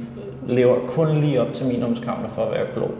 lever 0.47 0.75
kun 0.87 1.17
lige 1.17 1.41
op 1.41 1.53
til 1.53 1.65
minimumskravene 1.67 2.29
for 2.29 2.41
at 2.45 2.51
være 2.51 2.61
økolog. 2.69 2.91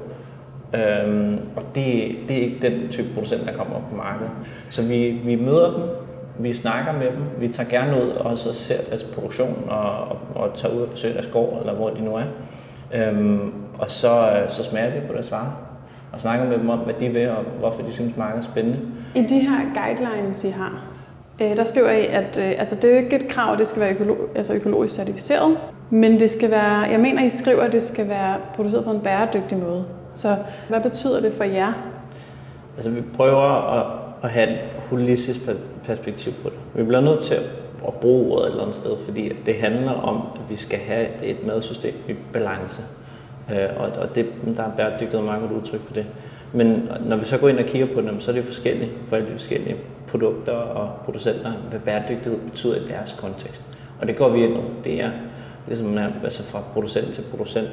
Øhm, 0.74 1.40
og 1.56 1.64
det, 1.76 2.16
det 2.28 2.38
er 2.38 2.42
ikke 2.42 2.58
den 2.62 2.90
type 2.90 3.08
producent, 3.14 3.46
der 3.48 3.54
kommer 3.54 3.76
på 3.90 3.96
markedet. 3.96 4.32
Så 4.70 4.82
vi, 4.82 5.10
vi 5.26 5.36
møder 5.36 5.72
dem, 5.72 5.84
vi 6.40 6.54
snakker 6.54 6.94
med 6.94 7.08
dem, 7.08 7.22
vi 7.40 7.48
tager 7.48 7.70
gerne 7.70 8.04
ud 8.04 8.10
og 8.10 8.38
så 8.38 8.54
ser 8.54 8.82
deres 8.90 9.04
produktion 9.04 9.64
og, 9.70 10.00
og, 10.00 10.18
og 10.36 10.52
tager 10.56 10.76
ud 10.76 10.82
og 10.82 10.90
besøger 10.90 11.14
deres 11.14 11.28
gård, 11.28 11.60
eller 11.60 11.74
hvor 11.74 11.90
de 11.90 12.02
nu 12.06 12.16
er. 12.16 12.24
Øhm, 12.94 13.52
og 13.80 13.92
så, 13.92 14.44
så 14.50 14.64
smager 14.64 14.90
vi 14.90 15.08
på 15.08 15.14
deres 15.14 15.32
varer 15.32 15.52
og 16.14 16.22
snakker 16.22 16.46
med 16.46 16.58
dem 16.58 16.70
om, 16.70 16.80
hvad 16.80 16.94
de 17.00 17.10
vil 17.10 17.30
og 17.30 17.44
hvorfor 17.60 17.82
de 17.82 17.94
synes, 17.94 18.18
markedet 18.18 18.46
er 18.46 18.52
spændende. 18.52 18.80
I 19.16 19.22
de 19.22 19.40
her 19.40 19.60
guidelines, 19.76 20.44
I 20.44 20.50
har, 20.50 20.82
øh, 21.42 21.58
der 21.58 21.64
skriver 21.64 21.92
I, 21.92 22.06
at 22.06 22.38
øh, 22.38 22.54
altså, 22.58 22.76
det 22.76 22.84
er 22.84 22.90
jo 22.90 22.96
ikke 23.04 23.16
et 23.16 23.28
krav, 23.28 23.54
at 23.54 23.60
det 23.60 23.68
skal 23.68 23.82
være 23.82 23.92
økolo- 23.94 24.38
altså 24.38 24.54
økologisk 24.54 24.96
certificeret, 24.96 25.58
men 25.90 26.20
det 26.20 26.30
skal 26.30 26.52
være, 26.52 26.80
jeg 26.80 27.00
mener, 27.00 27.24
I 27.24 27.30
skriver, 27.30 27.62
at 27.62 27.72
det 27.72 27.84
skal 27.84 28.10
være 28.10 28.38
produceret 28.56 28.86
på 28.86 28.92
en 28.92 29.00
bæredygtig 29.00 29.58
måde. 29.58 29.86
Så 30.16 30.36
hvad 30.70 30.82
betyder 30.82 31.20
det 31.20 31.34
for 31.34 31.44
jer? 31.44 31.74
Altså 32.76 32.90
vi 32.90 33.02
prøver 33.18 33.72
at, 33.80 33.86
at 34.24 34.30
have 34.30 34.50
et 34.50 34.60
holistisk 34.90 35.40
perspektiv 35.86 36.34
på 36.44 36.50
det. 36.50 36.58
Vi 36.74 36.84
bliver 36.84 37.02
nødt 37.02 37.20
til 37.20 37.36
at 37.88 37.94
bruge 37.94 38.32
ordet 38.32 38.46
et 38.46 38.52
eller 38.52 38.64
andet 38.64 38.78
sted, 38.78 38.92
fordi 39.06 39.32
det 39.46 39.56
handler 39.56 39.92
om, 39.92 40.22
at 40.36 40.50
vi 40.50 40.56
skal 40.56 40.80
have 40.80 41.08
et 41.24 41.46
madsystem 41.48 41.94
i 42.10 42.14
balance. 42.34 42.82
Øh, 43.52 43.58
og, 43.78 43.90
og 44.02 44.16
det, 44.16 44.26
der 44.58 44.64
er 44.64 44.72
bæredygtighed 44.78 45.26
mange 45.26 45.56
udtryk 45.56 45.82
for 45.82 45.94
det. 45.94 46.06
Men 46.54 46.90
når 47.06 47.16
vi 47.16 47.26
så 47.26 47.38
går 47.38 47.50
ind 47.50 47.60
og 47.60 47.66
kigger 47.66 47.88
på 47.96 48.02
dem, 48.02 48.22
så 48.22 48.32
er 48.32 48.36
det 48.36 48.46
forskelligt 48.46 48.92
for 49.08 49.16
alle 49.16 49.28
de 49.28 49.32
forskellige 49.32 49.76
produkter 50.08 50.52
og 50.54 50.90
producenter, 51.06 51.52
hvad 51.70 51.80
bæredygtighed 51.80 52.40
betyder 52.40 52.76
i 52.76 52.88
deres 52.88 53.16
kontekst. 53.20 53.62
Og 54.02 54.08
det 54.08 54.16
går 54.16 54.30
vi 54.30 54.44
ind 54.44 54.54
over. 54.54 54.66
Det 54.84 55.02
er 55.02 55.10
ligesom 55.68 55.98
altså 56.24 56.44
fra 56.44 56.62
producent 56.74 57.14
til 57.14 57.24
producent. 57.32 57.70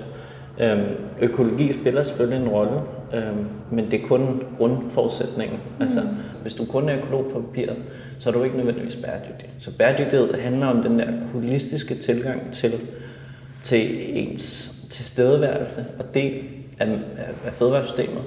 Øhm, 0.60 0.86
økologi 1.20 1.72
spiller 1.72 2.02
selvfølgelig 2.02 2.42
en 2.42 2.48
rolle, 2.48 2.80
øhm, 3.14 3.46
men 3.70 3.90
det 3.90 4.02
er 4.02 4.06
kun 4.06 4.42
grundforudsætningen. 4.56 5.58
Mm. 5.78 5.82
Altså, 5.82 6.00
hvis 6.42 6.54
du 6.54 6.64
kun 6.64 6.88
er 6.88 6.96
økolog 6.96 7.24
på 7.32 7.40
papiret, 7.40 7.76
så 8.18 8.28
er 8.28 8.32
du 8.34 8.42
ikke 8.42 8.56
nødvendigvis 8.56 8.96
bæredygtig. 8.96 9.48
Så 9.58 9.70
bæredygtighed 9.78 10.34
handler 10.34 10.66
om 10.66 10.82
den 10.82 10.98
der 10.98 11.06
holistiske 11.32 11.94
tilgang 11.94 12.52
til, 12.52 12.72
til 13.62 13.88
ens 14.18 14.76
tilstedeværelse 14.90 15.84
og 15.98 16.14
del 16.14 16.42
af, 16.78 16.88
af 17.46 17.52
fødevaresystemet. 17.52 18.22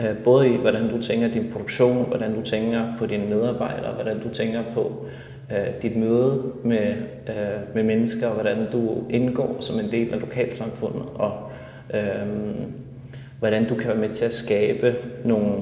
Øh, 0.00 0.16
både 0.24 0.48
i, 0.48 0.56
hvordan 0.56 0.90
du 0.90 1.02
tænker 1.02 1.28
din 1.28 1.50
produktion, 1.52 2.06
hvordan 2.08 2.34
du 2.34 2.42
tænker 2.42 2.84
på 2.98 3.06
dine 3.06 3.26
medarbejdere, 3.26 3.92
hvordan 3.92 4.20
du 4.20 4.28
tænker 4.28 4.62
på 4.74 5.06
øh, 5.50 5.82
dit 5.82 5.96
møde 5.96 6.42
med, 6.64 6.94
øh, 7.28 7.74
med 7.74 7.82
mennesker, 7.82 8.26
og 8.26 8.34
hvordan 8.34 8.70
du 8.72 9.02
indgår 9.10 9.56
som 9.60 9.78
en 9.78 9.92
del 9.92 10.14
af 10.14 10.20
lokalsamfundet, 10.20 11.02
og 11.14 11.32
øh, 11.94 12.26
hvordan 13.38 13.68
du 13.68 13.74
kan 13.74 13.88
være 13.88 13.98
med 13.98 14.08
til 14.08 14.24
at 14.24 14.32
skabe 14.34 14.96
nogle, 15.24 15.52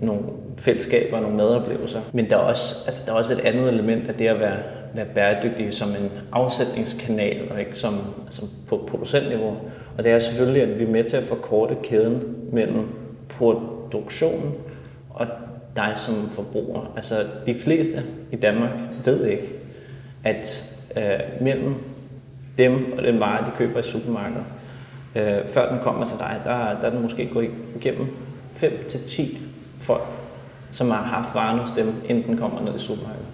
nogle 0.00 0.22
fællesskaber 0.56 1.16
og 1.16 1.22
nogle 1.22 1.36
medoplevelser. 1.36 2.00
Men 2.12 2.30
der 2.30 2.36
er, 2.36 2.40
også, 2.40 2.74
altså, 2.86 3.02
der 3.06 3.12
er 3.12 3.16
også 3.16 3.32
et 3.32 3.40
andet 3.40 3.68
element 3.68 4.08
af 4.08 4.14
det 4.14 4.26
at 4.26 4.40
være, 4.40 4.56
være 4.94 5.06
bæredygtig 5.14 5.74
som 5.74 5.88
en 5.88 6.10
afsætningskanal, 6.32 7.48
og 7.50 7.60
ikke 7.60 7.78
som, 7.78 8.00
som 8.30 8.48
på 8.68 8.88
producentniveau. 8.90 9.56
Og 9.98 10.04
det 10.04 10.12
er 10.12 10.18
selvfølgelig, 10.18 10.62
at 10.62 10.78
vi 10.78 10.84
er 10.84 10.90
med 10.90 11.04
til 11.04 11.16
at 11.16 11.22
forkorte 11.22 11.76
kæden 11.82 12.36
mellem 12.52 12.88
produktionen 13.28 14.54
og 15.10 15.26
dig 15.76 15.92
som 15.96 16.30
forbruger. 16.30 16.92
Altså 16.96 17.26
de 17.46 17.54
fleste 17.54 18.02
i 18.32 18.36
Danmark 18.36 18.70
ved 19.04 19.26
ikke, 19.26 19.48
at 20.24 20.74
øh, 20.96 21.42
mellem 21.44 21.74
dem 22.58 22.94
og 22.98 23.04
den 23.04 23.20
vare, 23.20 23.44
de 23.44 23.50
køber 23.56 23.80
i 23.80 23.82
supermarkedet, 23.82 24.44
øh, 25.16 25.48
før 25.48 25.72
den 25.72 25.78
kommer 25.82 26.06
til 26.06 26.18
dig, 26.18 26.40
der, 26.44 26.50
der 26.50 26.86
er 26.86 26.90
den 26.90 27.02
måske 27.02 27.28
gået 27.32 27.50
igennem 27.76 28.06
5-10 28.56 29.38
folk, 29.80 30.02
som 30.72 30.90
har 30.90 31.02
haft 31.02 31.34
varen 31.34 31.58
hos 31.58 31.70
dem, 31.70 31.94
inden 32.08 32.24
den 32.24 32.36
kommer 32.36 32.60
ned 32.60 32.76
i 32.76 32.78
supermarkedet. 32.78 33.26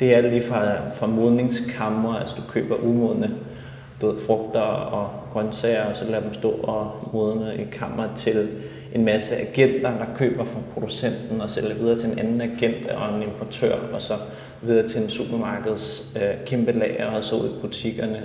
Det 0.00 0.12
er 0.12 0.16
alt 0.16 0.30
lige 0.30 0.42
fra, 0.42 0.90
fra 0.94 1.06
modningskammer, 1.06 2.14
altså 2.14 2.36
du 2.36 2.52
køber 2.52 2.76
umodne 2.76 3.30
ved, 4.00 4.14
frugter 4.26 4.60
og 4.60 5.10
grøntsager, 5.32 5.84
og 5.84 5.96
så 5.96 6.04
lader 6.04 6.20
dem 6.20 6.34
stå 6.34 6.50
og 6.50 7.10
modne 7.12 7.56
i 7.56 7.64
kammer 7.72 8.08
til 8.16 8.48
en 8.94 9.04
masse 9.04 9.36
agenter, 9.36 9.90
der 9.90 10.06
køber 10.16 10.44
fra 10.44 10.60
producenten 10.74 11.40
og 11.40 11.50
sælger 11.50 11.74
videre 11.74 11.98
til 11.98 12.12
en 12.12 12.18
anden 12.18 12.40
agent 12.40 12.90
og 12.90 13.16
en 13.16 13.22
importør, 13.22 13.74
og 13.92 14.02
så 14.02 14.16
videre 14.62 14.88
til 14.88 15.02
en 15.02 15.10
supermarkeds 15.10 16.16
øh, 16.16 16.46
kæmpe 16.46 16.72
lager, 16.72 17.06
og 17.06 17.24
så 17.24 17.36
ud 17.36 17.48
i 17.48 17.60
butikkerne. 17.60 18.22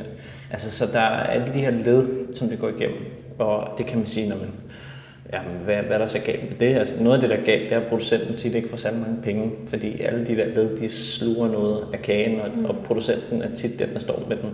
Altså, 0.51 0.71
så 0.71 0.86
der 0.93 0.99
er 0.99 1.23
alle 1.23 1.54
de 1.54 1.60
her 1.60 1.71
led, 1.71 2.34
som 2.34 2.49
det 2.49 2.60
går 2.60 2.69
igennem, 2.69 2.99
og 3.39 3.78
det 3.78 3.86
kan 3.86 3.97
man 3.97 4.08
sige, 4.08 4.30
når 4.30 4.36
man 4.36 4.49
Jamen, 5.34 5.58
hvad, 5.63 5.75
hvad 5.75 5.95
er 5.95 5.97
der 5.97 6.08
så 6.08 6.19
galt 6.19 6.49
med 6.49 6.60
det? 6.60 6.75
Altså, 6.75 6.95
noget 7.04 7.15
af 7.15 7.21
det, 7.21 7.30
der 7.30 7.36
er 7.36 7.45
galt, 7.45 7.69
det 7.69 7.71
er, 7.71 7.80
at 7.80 7.88
producenten 7.88 8.36
tit 8.38 8.56
ikke 8.56 8.69
får 8.69 8.78
særlig 8.78 8.99
mange 8.99 9.21
penge, 9.23 9.51
fordi 9.67 10.01
alle 10.01 10.28
de 10.28 10.36
der 10.36 10.45
led, 10.45 10.78
de 10.78 10.89
sluger 10.89 11.47
noget 11.47 11.88
af 11.93 12.01
kagen, 12.01 12.39
og, 12.39 12.49
mm. 12.56 12.65
og 12.65 12.75
producenten 12.84 13.41
er 13.41 13.56
tit 13.56 13.80
den, 13.80 13.93
der 13.93 13.99
står 13.99 14.23
med 14.28 14.38
den 14.38 14.51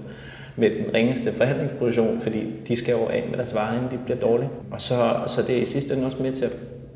med 0.55 0.69
den 0.69 0.93
ringeste 0.93 1.31
forhandlingsposition, 1.31 2.19
fordi 2.19 2.53
de 2.67 2.75
skal 2.75 2.91
jo 2.91 3.05
af 3.05 3.27
med 3.29 3.37
deres 3.37 3.53
varer, 3.53 3.77
inden 3.77 3.91
de 3.91 4.03
bliver 4.05 4.19
dårlige. 4.19 4.49
Og 4.71 4.81
så, 4.81 4.95
så 5.27 5.41
det 5.47 5.57
er 5.57 5.61
i 5.61 5.65
sidste 5.65 5.93
ende 5.93 6.05
også 6.05 6.23
med 6.23 6.31
til 6.31 6.45
at 6.45 6.51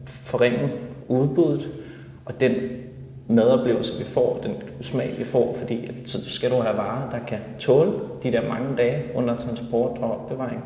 forringe 0.06 0.72
udbuddet, 1.08 1.70
og 2.26 2.40
den 2.40 2.54
madoplevelse, 3.28 3.98
vi 3.98 4.04
får, 4.04 4.40
den 4.44 4.52
smag, 4.82 5.16
vi 5.18 5.24
får, 5.24 5.56
fordi 5.60 5.92
så 6.06 6.30
skal 6.30 6.52
du 6.52 6.56
have 6.56 6.78
varer, 6.78 7.10
der 7.10 7.20
kan 7.28 7.38
tåle 7.60 7.92
de 8.24 8.32
der 8.32 8.48
mange 8.50 8.68
dage 8.78 9.04
under 9.16 9.38
transport 9.38 9.98
og 9.98 10.12
opbevaring. 10.12 10.64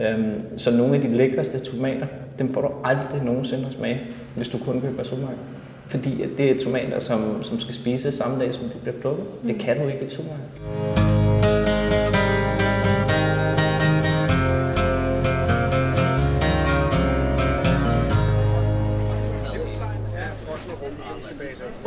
Øhm, 0.00 0.58
så 0.58 0.76
nogle 0.76 0.94
af 0.94 1.00
de 1.00 1.12
lækreste 1.12 1.58
tomater, 1.58 2.06
dem 2.38 2.54
får 2.54 2.60
du 2.60 2.68
aldrig 2.84 3.24
nogensinde 3.24 3.66
at 3.66 3.72
smage, 3.72 4.00
hvis 4.34 4.48
du 4.48 4.58
kun 4.58 4.80
køber 4.80 5.02
supermarked. 5.02 5.38
Fordi 5.86 6.24
det 6.38 6.50
er 6.50 6.64
tomater, 6.64 6.98
som, 6.98 7.42
som 7.42 7.60
skal 7.60 7.74
spises 7.74 8.14
samme 8.14 8.40
dag, 8.40 8.54
som 8.54 8.64
de 8.64 8.78
bliver 8.82 8.96
plukket. 9.00 9.24
Det 9.46 9.58
kan 9.58 9.80
du 9.80 9.86
ikke 9.88 10.02
i 10.02 10.04
et 10.04 10.12
supermarked. 10.12 11.05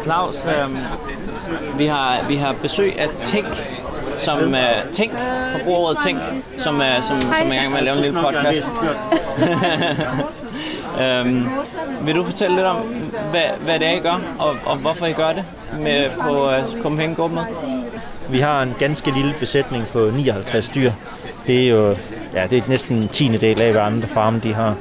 Claus, 0.10 0.46
øh, 0.46 0.78
vi, 1.78 1.86
har, 1.86 2.28
vi 2.28 2.36
har 2.36 2.56
besøg 2.62 3.00
af 3.00 3.08
Tænk, 3.24 3.48
som 4.18 4.40
uh, 4.40 4.92
Tænk, 4.92 5.12
forbrugerrådet 5.58 5.98
Tænk, 6.04 6.20
som, 6.58 6.76
uh, 6.76 7.04
som, 7.04 7.22
som 7.22 7.52
er 7.52 7.54
i 7.54 7.56
gang 7.56 7.70
med 7.70 7.78
at 7.78 7.84
lave 7.84 7.98
en 7.98 8.04
lille 8.04 8.20
podcast. 8.20 8.72
øhm, 11.04 11.50
vil 12.06 12.16
du 12.16 12.24
fortælle 12.24 12.56
lidt 12.56 12.66
om, 12.66 12.78
hvad, 13.32 13.42
hvad 13.60 13.80
det 13.80 13.88
er, 13.88 13.92
I 13.92 14.00
gør, 14.00 14.22
og, 14.40 14.56
og 14.66 14.78
hvorfor 14.78 15.06
I 15.06 15.14
gør 15.14 15.34
det 15.34 15.44
med 15.80 16.06
på 16.22 16.46
uh, 16.46 16.82
Copenhagen 16.82 17.40
Vi 18.30 18.40
har 18.40 18.64
en 18.64 18.76
ganske 18.80 19.12
lille 19.12 19.34
besætning 19.40 19.88
på 19.88 20.00
59 20.00 20.70
dyr. 20.70 20.92
Det 21.48 21.64
er 21.64 21.70
jo 21.70 21.96
ja, 22.34 22.48
det 22.50 22.58
er 22.58 22.62
næsten 22.68 22.98
en 22.98 23.08
tiende 23.08 23.38
del 23.38 23.62
af, 23.62 23.72
hvad 23.72 23.82
andre 23.82 24.08
farme 24.08 24.40
de 24.40 24.54
har. 24.54 24.76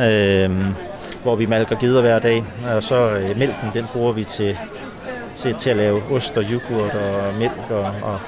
Øhm, 0.00 0.74
hvor 1.22 1.36
vi 1.36 1.46
malker 1.46 1.76
geder 1.76 2.00
hver 2.00 2.18
dag. 2.18 2.44
Og 2.74 2.82
så 2.82 3.10
øh, 3.10 3.38
mælken, 3.38 3.70
den 3.74 3.86
bruger 3.92 4.12
vi 4.12 4.24
til, 4.24 4.58
til, 5.36 5.54
til 5.54 5.70
at 5.70 5.76
lave 5.76 6.02
ost 6.10 6.36
og 6.36 6.44
yoghurt 6.44 6.94
og 6.94 7.34
mælk 7.38 7.70
og, 7.70 7.84
og 8.02 8.20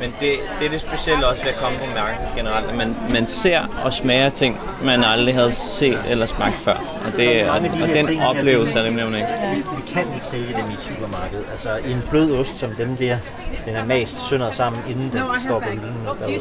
Men 0.00 0.14
det, 0.20 0.32
det 0.58 0.66
er 0.66 0.70
det 0.70 0.80
specielle 0.80 1.26
også 1.26 1.42
ved 1.42 1.50
at 1.52 1.58
komme 1.58 1.78
på 1.78 1.84
markedet 1.94 2.32
generelt, 2.36 2.66
at 2.70 2.74
man, 2.74 2.96
man 3.12 3.26
ser 3.26 3.80
og 3.84 3.92
smager 3.92 4.30
ting, 4.30 4.60
man 4.84 5.04
aldrig 5.04 5.34
havde 5.34 5.52
set 5.52 5.98
eller 6.08 6.26
smagt 6.26 6.56
før. 6.56 7.00
Og, 7.06 7.12
det, 7.16 7.50
og, 7.50 7.56
og 7.56 7.88
den 7.94 8.20
oplevelse 8.22 8.78
er 8.78 8.84
rimelig 8.84 9.06
unik. 9.06 9.24
Vi 9.54 9.92
kan 9.92 10.14
ikke 10.14 10.26
sælge 10.26 10.54
dem 10.54 10.70
i 10.72 10.76
supermarkedet. 10.78 11.44
Altså 11.50 11.70
en 11.86 12.02
blød 12.10 12.32
ost 12.38 12.58
som 12.58 12.70
dem 12.70 12.96
der, 12.96 13.16
den 13.66 13.76
er 13.76 13.84
mast 13.84 14.28
sønder 14.28 14.50
sammen, 14.50 14.82
inden 14.88 15.12
den 15.12 15.22
står 15.46 15.60
på 15.60 15.70
hylden 15.70 16.06
derude. 16.20 16.40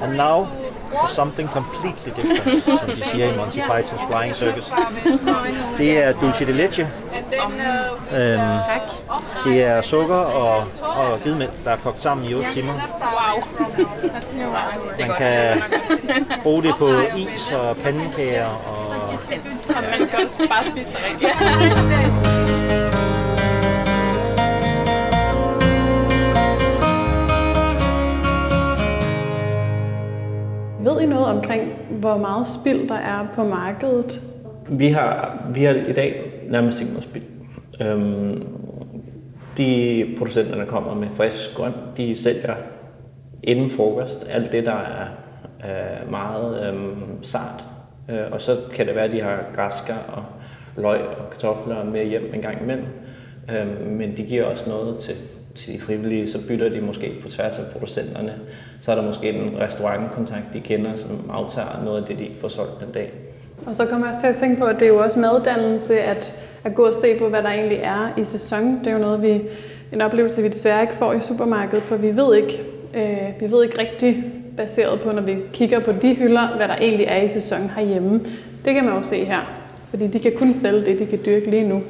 And 0.00 0.16
now 0.16 0.46
for 0.90 1.08
something 1.14 1.48
completely 1.48 2.12
different, 2.16 2.64
som 2.80 2.88
de 2.88 3.04
siger 3.04 3.32
i 3.32 3.36
Monty 3.36 3.58
Python's 3.58 4.06
Flying 4.06 4.34
Circus. 4.34 4.72
Det 5.78 6.04
er 6.04 6.12
dulce 6.12 6.46
de 6.46 6.52
leche. 6.52 6.88
Øhm, 8.14 8.40
det 9.44 9.64
er 9.64 9.82
sukker 9.82 10.14
og, 10.16 10.64
og 10.82 11.20
gedemælk, 11.24 11.50
der 11.64 11.70
er 11.70 11.76
kogt 11.76 12.02
sammen 12.02 12.30
i 12.30 12.34
8 12.34 12.52
timer. 12.52 12.72
Man 14.98 15.10
kan 15.18 15.62
bruge 16.42 16.62
det 16.62 16.74
på 16.78 16.88
is 17.16 17.52
og 17.52 17.76
pandekager 17.76 18.46
og 18.46 18.88
Man 19.98 20.08
kan 20.08 20.26
også 20.26 20.48
bare 20.48 20.64
spise 20.64 20.96
det 21.20 22.27
Ved 30.98 31.04
I 31.04 31.08
noget 31.08 31.26
omkring, 31.26 31.72
hvor 31.90 32.16
meget 32.16 32.46
spild 32.48 32.88
der 32.88 32.94
er 32.94 33.26
på 33.34 33.44
markedet? 33.44 34.22
Vi 34.68 34.88
har, 34.88 35.42
vi 35.54 35.64
har 35.64 35.74
i 35.74 35.92
dag 35.92 36.22
nærmest 36.48 36.80
ikke 36.80 36.92
noget 36.92 37.04
spild. 37.04 37.24
Øhm, 37.80 38.46
de 39.58 40.04
producenter, 40.18 40.54
der 40.54 40.64
kommer 40.64 40.94
med 40.94 41.08
frisk 41.14 41.54
grønt, 41.54 41.76
de 41.96 42.16
sælger 42.16 42.54
inden 43.42 43.70
frokost 43.70 44.26
alt 44.30 44.52
det, 44.52 44.66
der 44.66 44.72
er 44.74 45.06
øh, 45.64 46.10
meget 46.10 46.74
øh, 46.74 46.96
sart. 47.22 47.64
Øh, 48.10 48.32
og 48.32 48.40
så 48.40 48.56
kan 48.74 48.86
det 48.86 48.94
være, 48.94 49.04
at 49.04 49.12
de 49.12 49.22
har 49.22 49.44
græsker 49.54 49.96
og 50.08 50.24
løg 50.76 51.00
og 51.00 51.30
kartofler 51.30 51.84
med 51.84 52.06
hjem 52.06 52.30
en 52.34 52.42
gang 52.42 52.62
imellem. 52.62 52.86
Øh, 53.50 53.86
men 53.86 54.16
de 54.16 54.22
giver 54.22 54.44
også 54.44 54.68
noget 54.68 54.98
til, 54.98 55.14
til 55.54 55.74
de 55.74 55.80
frivillige, 55.80 56.30
så 56.30 56.48
bytter 56.48 56.68
de 56.68 56.80
måske 56.80 57.12
på 57.22 57.28
tværs 57.28 57.58
af 57.58 57.72
producenterne. 57.72 58.34
Så 58.80 58.90
er 58.90 58.94
der 58.94 59.02
måske 59.02 59.30
en 59.30 59.56
restaurantkontakt, 59.60 60.44
de 60.52 60.60
kender, 60.60 60.94
som 60.94 61.30
aftager 61.32 61.84
noget 61.84 62.00
af 62.00 62.06
det, 62.06 62.18
de 62.18 62.28
får 62.40 62.48
solgt 62.48 62.80
den 62.80 62.92
dag. 62.92 63.12
Og 63.66 63.76
så 63.76 63.86
kommer 63.86 64.06
jeg 64.06 64.14
også 64.14 64.26
til 64.26 64.32
at 64.32 64.40
tænke 64.40 64.60
på, 64.60 64.64
at 64.64 64.74
det 64.80 64.82
er 64.82 64.88
jo 64.88 64.98
også 64.98 65.18
maddannelse 65.18 66.00
at, 66.00 66.34
at 66.64 66.74
gå 66.74 66.86
og 66.86 66.94
se 66.94 67.18
på, 67.18 67.28
hvad 67.28 67.42
der 67.42 67.48
egentlig 67.48 67.78
er 67.78 68.08
i 68.16 68.24
sæson. 68.24 68.78
Det 68.78 68.86
er 68.86 68.92
jo 68.92 68.98
noget, 68.98 69.22
vi, 69.22 69.42
en 69.92 70.00
oplevelse, 70.00 70.42
vi 70.42 70.48
desværre 70.48 70.82
ikke 70.82 70.94
får 70.94 71.12
i 71.12 71.20
supermarkedet, 71.20 71.82
for 71.82 71.96
vi 71.96 72.16
ved 72.16 72.36
ikke, 72.36 72.62
øh, 72.94 73.40
vi 73.40 73.50
ved 73.50 73.64
ikke 73.64 73.78
rigtigt, 73.78 74.16
baseret 74.56 75.00
på, 75.00 75.12
når 75.12 75.22
vi 75.22 75.36
kigger 75.52 75.80
på 75.80 75.92
de 75.92 76.14
hylder, 76.14 76.56
hvad 76.56 76.68
der 76.68 76.76
egentlig 76.76 77.06
er 77.06 77.22
i 77.22 77.28
sæson 77.28 77.70
herhjemme. 77.76 78.20
Det 78.64 78.74
kan 78.74 78.84
man 78.84 78.94
jo 78.94 79.02
se 79.02 79.24
her, 79.24 79.40
fordi 79.90 80.06
de 80.06 80.18
kan 80.18 80.32
kun 80.36 80.52
sælge 80.52 80.84
det, 80.84 80.98
de 80.98 81.06
kan 81.06 81.18
dyrke 81.26 81.50
lige 81.50 81.68
nu. 81.68 81.82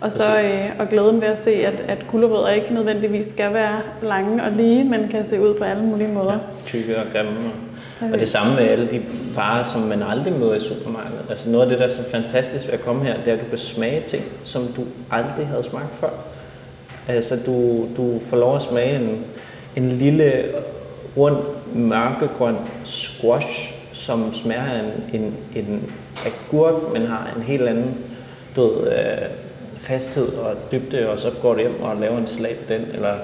Og 0.00 0.12
så 0.12 0.40
øh, 0.40 0.70
og 0.78 0.88
glæden 0.88 1.20
ved 1.20 1.28
at 1.28 1.38
se, 1.38 1.50
at, 1.50 1.80
at 1.88 2.06
gulerødder 2.08 2.48
ikke 2.48 2.74
nødvendigvis 2.74 3.26
skal 3.26 3.54
være 3.54 3.80
lange 4.02 4.42
og 4.42 4.52
lige, 4.52 4.84
men 4.84 5.08
kan 5.08 5.24
se 5.24 5.40
ud 5.40 5.54
på 5.54 5.64
alle 5.64 5.82
mulige 5.82 6.08
måder. 6.08 6.32
Ja, 6.32 6.38
tykke 6.66 6.96
og 6.98 7.04
grimme. 7.12 7.30
Og, 8.00 8.08
og 8.12 8.20
det 8.20 8.30
samme 8.30 8.54
med 8.54 8.62
alle 8.62 8.86
de 8.86 9.02
varer, 9.34 9.62
som 9.62 9.80
man 9.80 10.02
aldrig 10.02 10.32
møder 10.32 10.54
i 10.54 10.60
supermarkedet. 10.60 11.24
Altså 11.30 11.50
noget 11.50 11.64
af 11.64 11.68
det, 11.70 11.78
der 11.78 11.84
er 11.84 11.88
så 11.88 12.10
fantastisk 12.10 12.66
ved 12.66 12.74
at 12.74 12.80
komme 12.80 13.04
her, 13.04 13.14
det 13.16 13.28
er, 13.28 13.32
at 13.32 13.40
du 13.40 13.48
kan 13.48 13.58
smage 13.58 14.00
ting, 14.00 14.24
som 14.44 14.66
du 14.76 14.82
aldrig 15.10 15.46
havde 15.46 15.64
smagt 15.64 15.94
før. 15.94 16.10
Altså 17.08 17.38
du, 17.46 17.86
du 17.96 18.20
får 18.30 18.36
lov 18.36 18.56
at 18.56 18.62
smage 18.62 18.96
en, 18.96 19.24
en 19.76 19.88
lille 19.88 20.44
rund 21.16 21.36
mørkegrøn 21.74 22.56
squash, 22.84 23.74
som 23.92 24.34
smager 24.34 24.62
af 24.62 24.80
en, 25.12 25.20
en, 25.20 25.36
en 25.54 25.92
agurk, 26.26 26.92
men 26.92 27.06
har 27.06 27.30
en 27.36 27.42
helt 27.42 27.68
anden 27.68 27.94
død, 28.56 28.88
øh, 28.88 29.28
fasthed 29.86 30.28
og 30.28 30.56
dybde, 30.72 31.08
og 31.08 31.20
så 31.20 31.30
går 31.42 31.54
du 31.54 31.60
hjem 31.60 31.82
og 31.82 31.96
laver 31.96 32.18
en 32.18 32.26
salat 32.26 32.68
den, 32.68 32.80
eller 32.94 33.14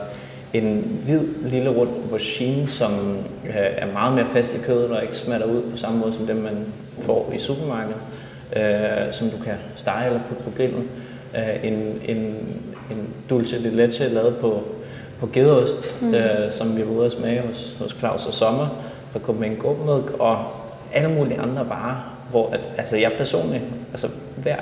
en 0.52 1.00
hvid 1.04 1.28
lille 1.42 1.70
rund 1.70 1.90
aubergine, 2.02 2.68
som 2.68 3.16
øh, 3.44 3.54
er 3.54 3.92
meget 3.92 4.14
mere 4.14 4.26
fast 4.26 4.54
i 4.54 4.58
kødet 4.58 4.90
og 4.90 5.02
ikke 5.02 5.16
smatter 5.16 5.46
ud 5.46 5.62
på 5.70 5.76
samme 5.76 5.98
måde 5.98 6.12
som 6.12 6.26
dem, 6.26 6.36
man 6.36 6.66
får 7.02 7.32
i 7.34 7.38
supermarkedet, 7.38 8.00
øh, 8.56 9.12
som 9.12 9.30
du 9.30 9.36
kan 9.44 9.54
stege 9.76 10.06
eller 10.06 10.20
putte 10.28 10.42
på 10.42 10.50
grillen. 10.56 10.90
Øh, 11.36 11.64
en, 11.64 12.00
en, 12.08 12.18
en 12.90 13.08
dulce 13.30 13.62
de 13.62 13.76
leche 13.76 14.08
lavet 14.08 14.36
på, 14.36 14.62
på 15.20 15.28
gedeost, 15.32 16.02
mm. 16.02 16.14
øh, 16.14 16.52
som 16.52 16.76
vi 16.76 16.82
var 16.82 16.92
ude 16.92 17.06
at 17.06 17.12
smage 17.12 17.40
hos, 17.40 17.76
hos 17.80 17.96
Claus 17.98 18.26
og 18.26 18.34
Sommer 18.34 18.68
fra 19.12 19.20
Copenhagen 19.20 19.58
Gold 19.58 20.20
og 20.20 20.44
alle 20.94 21.10
mulige 21.10 21.40
andre 21.40 21.68
varer, 21.68 22.16
hvor 22.30 22.50
at, 22.50 22.70
altså 22.78 22.96
jeg 22.96 23.12
personligt, 23.18 23.62
altså 23.92 24.08
hver 24.36 24.56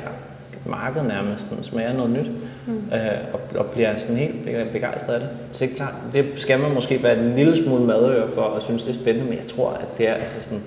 marked 0.67 1.03
nærmest 1.03 1.51
den 1.51 1.65
smager 1.65 1.93
noget 1.93 2.11
nyt, 2.11 2.31
mm. 2.67 2.73
øh, 2.95 3.19
og, 3.33 3.41
og 3.55 3.67
bliver 3.67 3.99
sådan 3.99 4.17
helt 4.17 4.45
begejstret 4.73 5.15
af 5.15 5.21
det. 5.21 5.29
Så 5.53 5.65
det 5.65 5.73
er 5.73 5.77
klart, 5.77 5.95
det 6.15 6.27
skal 6.37 6.61
man 6.61 6.75
måske 6.75 7.03
være 7.03 7.19
en 7.19 7.37
lille 7.37 7.65
smule 7.65 7.85
madører 7.85 8.31
for 8.31 8.43
at 8.43 8.63
synes, 8.63 8.85
det 8.85 8.97
er 8.97 9.01
spændende, 9.01 9.29
men 9.29 9.39
jeg 9.39 9.47
tror, 9.47 9.71
at 9.71 9.99
det 9.99 10.09
er 10.09 10.15
altså 10.15 10.43
sådan, 10.43 10.63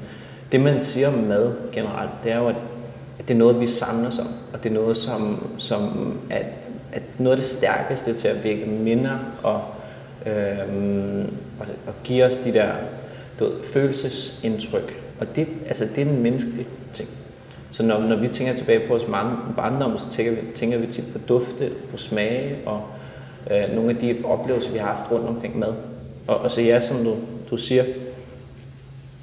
det 0.52 0.60
man 0.60 0.82
siger 0.82 1.08
om 1.08 1.14
mad 1.14 1.52
generelt, 1.72 2.12
det 2.24 2.32
er 2.32 2.38
jo, 2.38 2.48
at, 2.48 2.56
at 3.20 3.28
det 3.28 3.34
er 3.34 3.38
noget, 3.38 3.60
vi 3.60 3.68
samles 3.68 4.20
om, 4.20 4.28
og 4.54 4.64
det 4.64 4.70
er 4.70 4.74
noget, 4.74 4.98
som, 4.98 5.48
som 5.58 6.14
at, 6.30 6.46
at 6.94 7.02
noget 7.18 7.38
af 7.38 7.44
det 7.44 7.52
stærkeste 7.52 8.14
til 8.14 8.28
at 8.28 8.44
vække 8.44 8.66
minder 8.66 9.18
og, 9.44 9.62
øh, 10.26 11.26
og, 11.60 11.66
og 11.88 11.94
give 12.04 12.26
os 12.26 12.38
de 12.38 12.54
der 12.54 12.72
du 13.40 13.46
ved, 13.46 13.64
følelsesindtryk. 13.64 15.02
Og 15.20 15.36
det, 15.36 15.48
altså, 15.68 15.88
det 15.96 15.98
er 15.98 16.12
en 16.12 16.24
menneskelig 16.24 16.68
ting. 16.94 17.10
Så 17.74 17.84
når, 17.84 18.00
når 18.00 18.16
vi 18.16 18.28
tænker 18.28 18.54
tilbage 18.54 18.80
på 18.80 18.88
vores 18.88 19.04
barndom, 19.56 19.98
så 19.98 20.10
tænker 20.10 20.32
vi, 20.32 20.40
tænker 20.56 20.78
vi 20.78 20.88
tit 20.88 21.04
på 21.14 21.20
dufte, 21.28 21.72
på 21.92 21.98
smage 21.98 22.56
og 22.66 22.82
øh, 23.52 23.76
nogle 23.76 23.90
af 23.90 23.96
de 23.96 24.18
oplevelser, 24.24 24.72
vi 24.72 24.78
har 24.78 24.88
haft 24.88 25.12
rundt 25.12 25.28
omkring 25.28 25.60
mad. 25.60 25.74
Og, 26.28 26.38
og 26.38 26.52
så 26.52 26.62
ja, 26.62 26.82
som 26.82 27.04
du, 27.04 27.16
du 27.50 27.58
siger, 27.58 27.84
at 27.84 27.90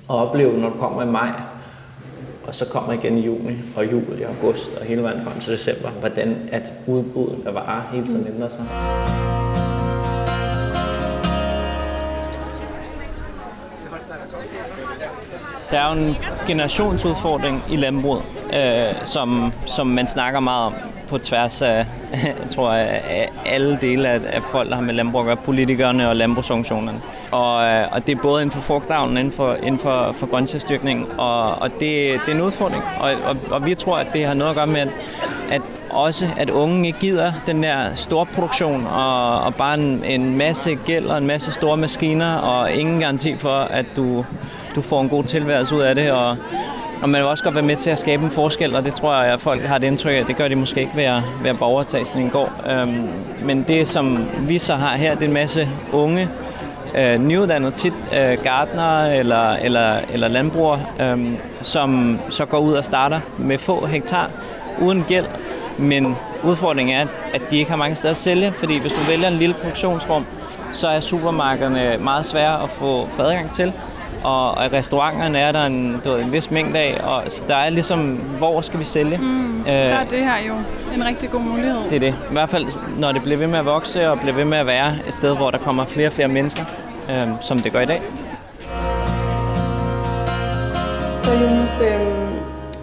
opleve, 0.08 0.58
når 0.58 0.70
du 0.70 0.78
kommer 0.78 1.02
i 1.02 1.06
maj, 1.06 1.32
og 2.46 2.54
så 2.54 2.66
kommer 2.68 2.92
igen 2.92 3.18
i 3.18 3.26
juni, 3.26 3.54
og 3.76 3.92
juli, 3.92 4.22
og 4.22 4.30
august, 4.30 4.76
og 4.76 4.84
hele 4.84 5.02
vejen 5.02 5.24
frem 5.24 5.40
til 5.40 5.52
december, 5.52 5.90
hvordan 5.90 6.48
at 6.52 6.72
udbuddet 6.86 7.46
af 7.46 7.54
varer 7.54 7.82
hele 7.92 8.06
tiden 8.06 8.26
ændrer 8.34 8.48
sig. 8.48 8.64
Der 15.70 15.78
er 15.78 15.94
jo 15.94 16.00
en 16.00 16.16
generationsudfordring 16.46 17.62
i 17.70 17.76
landbruget, 17.76 18.22
øh, 18.56 19.06
som, 19.06 19.52
som 19.66 19.86
man 19.86 20.06
snakker 20.06 20.40
meget 20.40 20.66
om 20.66 20.74
på 21.08 21.18
tværs 21.18 21.62
af, 21.62 21.86
jeg 22.42 22.50
tror, 22.50 22.70
af 22.70 23.30
alle 23.46 23.78
dele 23.80 24.08
af, 24.08 24.20
af 24.32 24.42
folk, 24.42 24.68
der 24.68 24.74
har 24.74 24.82
med 24.82 24.94
landbrug 24.94 25.28
at 25.28 25.38
politikerne 25.38 26.08
og 26.08 26.16
landbrugsorganisationerne. 26.16 27.00
Og, 27.32 27.64
øh, 27.64 27.84
og 27.92 28.06
det 28.06 28.16
er 28.16 28.22
både 28.22 28.42
inden 28.42 28.52
for 28.52 28.60
frugtavlen 28.60 29.16
inden 29.16 29.32
for, 29.32 29.54
inden 29.62 29.78
for, 29.78 30.12
for 30.12 30.26
grøntsagsdyrkning, 30.26 31.20
og, 31.20 31.62
og 31.62 31.70
det, 31.70 31.80
det 31.80 32.28
er 32.28 32.34
en 32.34 32.40
udfordring. 32.40 32.82
Og, 33.00 33.12
og, 33.24 33.36
og 33.50 33.66
vi 33.66 33.74
tror, 33.74 33.96
at 33.98 34.06
det 34.12 34.24
har 34.24 34.34
noget 34.34 34.50
at 34.50 34.56
gøre 34.56 34.66
med, 34.66 34.80
at, 34.80 34.88
at 35.50 35.62
også 35.90 36.28
at 36.36 36.50
unge 36.50 36.86
ikke 36.86 36.98
gider 36.98 37.32
den 37.46 37.62
der 37.62 37.94
store 37.94 38.26
produktion 38.26 38.86
og, 38.86 39.40
og 39.40 39.54
bare 39.54 39.74
en, 39.74 40.04
en 40.04 40.36
masse 40.36 40.78
gæld 40.86 41.06
og 41.06 41.18
en 41.18 41.26
masse 41.26 41.52
store 41.52 41.76
maskiner 41.76 42.34
og 42.34 42.72
ingen 42.72 43.00
garanti 43.00 43.36
for, 43.36 43.58
at 43.58 43.86
du, 43.96 44.24
du 44.74 44.80
får 44.80 45.00
en 45.00 45.08
god 45.08 45.24
tilværelse 45.24 45.74
ud 45.74 45.80
af 45.80 45.94
det. 45.94 46.12
Og, 46.12 46.36
og 47.02 47.08
man 47.08 47.20
vil 47.20 47.28
også 47.28 47.44
godt 47.44 47.54
være 47.54 47.64
med 47.64 47.76
til 47.76 47.90
at 47.90 47.98
skabe 47.98 48.24
en 48.24 48.30
forskel, 48.30 48.76
og 48.76 48.84
det 48.84 48.94
tror 48.94 49.22
jeg, 49.22 49.32
at 49.32 49.40
folk 49.40 49.62
har 49.62 49.76
et 49.76 49.84
indtryk 49.84 50.12
af. 50.16 50.24
Det 50.24 50.36
gør 50.36 50.48
de 50.48 50.54
måske 50.54 50.80
ikke 50.80 50.96
ved 50.96 51.04
at, 51.04 51.22
ved 51.42 51.50
at 51.50 51.58
borgertagsningen 51.58 52.30
går. 52.30 52.52
Øhm, 52.70 53.08
men 53.44 53.62
det, 53.68 53.88
som 53.88 54.28
vi 54.48 54.58
så 54.58 54.74
har 54.74 54.96
her, 54.96 55.14
det 55.14 55.22
er 55.22 55.26
en 55.26 55.32
masse 55.32 55.68
unge, 55.92 56.28
øh, 56.98 57.18
nyuddannede 57.18 57.72
tit 57.72 57.92
øh, 58.14 58.38
gardner 58.42 59.04
eller, 59.06 59.52
eller, 59.52 59.98
eller 60.12 60.28
landbrugere, 60.28 60.80
øh, 61.00 61.32
som 61.62 62.18
så 62.28 62.46
går 62.46 62.58
ud 62.58 62.72
og 62.72 62.84
starter 62.84 63.20
med 63.38 63.58
få 63.58 63.86
hektar 63.86 64.30
uden 64.80 65.04
gæld. 65.08 65.26
Men 65.78 66.16
udfordringen 66.44 66.96
er, 66.96 67.06
at 67.34 67.42
de 67.50 67.58
ikke 67.58 67.70
har 67.70 67.78
mange 67.78 67.96
steder 67.96 68.10
at 68.10 68.16
sælge, 68.16 68.52
fordi 68.52 68.80
hvis 68.80 68.92
du 68.92 69.00
vælger 69.10 69.28
en 69.28 69.34
lille 69.34 69.54
produktionsform, 69.54 70.24
så 70.72 70.88
er 70.88 71.00
supermarkederne 71.00 71.96
meget 72.00 72.26
svære 72.26 72.62
at 72.62 72.68
få 72.68 73.08
adgang 73.18 73.52
til 73.52 73.72
og, 74.24 74.50
og 74.50 74.64
i 74.66 74.68
restauranterne 74.68 75.38
er 75.38 75.52
der 75.52 75.66
en, 75.66 76.00
du 76.04 76.10
ved, 76.10 76.20
en 76.20 76.32
vis 76.32 76.50
mængde 76.50 76.78
af, 76.78 77.00
og 77.04 77.22
der 77.48 77.54
er 77.56 77.70
ligesom, 77.70 78.00
hvor 78.38 78.60
skal 78.60 78.80
vi 78.80 78.84
sælge? 78.84 79.16
Mm, 79.16 79.60
øh, 79.60 79.66
der 79.66 79.72
er 79.72 80.04
det 80.04 80.18
her 80.18 80.46
jo 80.48 80.54
en 80.94 81.06
rigtig 81.06 81.30
god 81.30 81.40
mulighed. 81.40 81.78
Det 81.90 81.96
er 81.96 82.00
det. 82.00 82.14
I 82.30 82.32
hvert 82.32 82.48
fald, 82.48 82.66
når 82.98 83.12
det 83.12 83.22
bliver 83.22 83.38
ved 83.38 83.46
med 83.46 83.58
at 83.58 83.64
vokse, 83.64 84.10
og 84.10 84.20
bliver 84.20 84.34
ved 84.34 84.44
med 84.44 84.58
at 84.58 84.66
være 84.66 84.94
et 85.08 85.14
sted, 85.14 85.36
hvor 85.36 85.50
der 85.50 85.58
kommer 85.58 85.84
flere 85.84 86.06
og 86.06 86.12
flere 86.12 86.28
mennesker, 86.28 86.64
øh, 87.10 87.22
som 87.40 87.58
det 87.58 87.72
gør 87.72 87.80
i 87.80 87.86
dag. 87.86 88.02
Så 91.22 91.32
Jonas, 91.32 91.80
øh, 91.82 92.30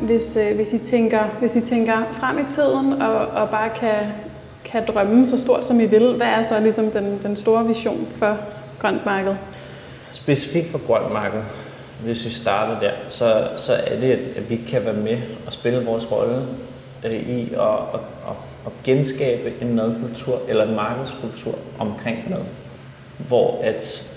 hvis, 0.01 0.35
øh, 0.35 0.55
hvis, 0.55 0.73
I 0.73 0.79
tænker, 0.79 1.19
hvis 1.39 1.55
I 1.55 1.61
tænker 1.61 1.97
frem 2.19 2.39
i 2.39 2.53
tiden, 2.53 3.01
og, 3.01 3.15
og 3.27 3.49
bare 3.49 3.69
kan, 3.69 3.95
kan 4.65 4.83
drømme 4.87 5.27
så 5.27 5.39
stort, 5.39 5.65
som 5.65 5.79
I 5.79 5.85
vil, 5.85 6.13
hvad 6.13 6.27
er 6.27 6.43
så 6.43 6.59
ligesom 6.59 6.91
den, 6.91 7.19
den 7.23 7.35
store 7.35 7.65
vision 7.65 8.07
for 8.19 8.37
grønt 8.79 9.05
marked? 9.05 9.35
Specifikt 10.17 10.71
for 10.71 10.87
grønt 10.87 11.13
marked, 11.13 11.41
hvis 12.03 12.25
vi 12.25 12.29
starter 12.29 12.79
der, 12.79 12.91
så, 13.09 13.47
så 13.57 13.73
er 13.73 13.99
det, 13.99 14.11
at 14.11 14.49
vi 14.49 14.55
kan 14.55 14.85
være 14.85 14.93
med 14.93 15.17
og 15.45 15.53
spille 15.53 15.85
vores 15.85 16.11
rolle 16.11 16.45
øh, 17.05 17.29
i 17.29 17.53
at, 17.53 17.59
at, 17.93 17.99
at, 18.29 18.35
at 18.65 18.71
genskabe 18.83 19.53
en 19.61 19.75
madkultur 19.75 20.41
eller 20.47 20.67
en 20.67 20.75
markedskultur 20.75 21.55
omkring 21.79 22.29
mad, 22.29 22.41
hvor 23.27 23.61
at 23.63 24.11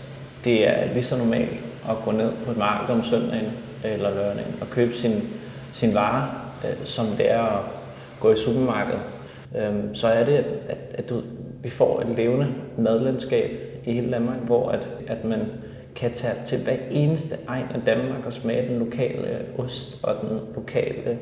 det 0.44 0.68
er 0.68 0.92
lige 0.92 1.02
så 1.02 1.18
normalt 1.18 1.60
at 1.90 1.96
gå 2.04 2.10
ned 2.10 2.32
på 2.44 2.50
et 2.50 2.56
marked 2.56 2.94
om 2.94 3.04
søndagen 3.04 3.52
eller 3.84 4.10
lørdagen 4.10 4.56
og 4.60 4.70
købe 4.70 4.94
sin, 4.94 5.28
sin 5.72 5.94
vare, 5.94 6.30
øh, 6.64 6.86
som 6.86 7.06
det 7.06 7.30
er 7.30 7.42
at 7.42 7.64
gå 8.20 8.32
i 8.32 8.36
supermarkedet. 8.36 9.00
Øh, 9.56 9.74
så 9.94 10.08
er 10.08 10.24
det, 10.24 10.32
at, 10.32 10.46
at, 10.68 10.78
at 10.94 11.08
du, 11.08 11.22
vi 11.62 11.70
får 11.70 12.00
et 12.00 12.16
levende 12.16 12.48
madlandskab 12.78 13.50
i 13.86 13.92
hele 13.92 14.12
Danmark, 14.12 14.38
hvor 14.38 14.70
at, 14.70 14.88
at 15.06 15.24
man 15.24 15.40
kan 15.96 16.12
tage 16.12 16.34
til 16.46 16.58
hver 16.64 16.76
eneste 16.90 17.36
egen 17.46 17.66
af 17.74 17.80
Danmark 17.86 18.26
og 18.26 18.32
smage 18.32 18.68
den 18.68 18.78
lokale 18.78 19.38
ost 19.58 19.98
og 20.02 20.14
den 20.22 20.40
lokale 20.54 21.18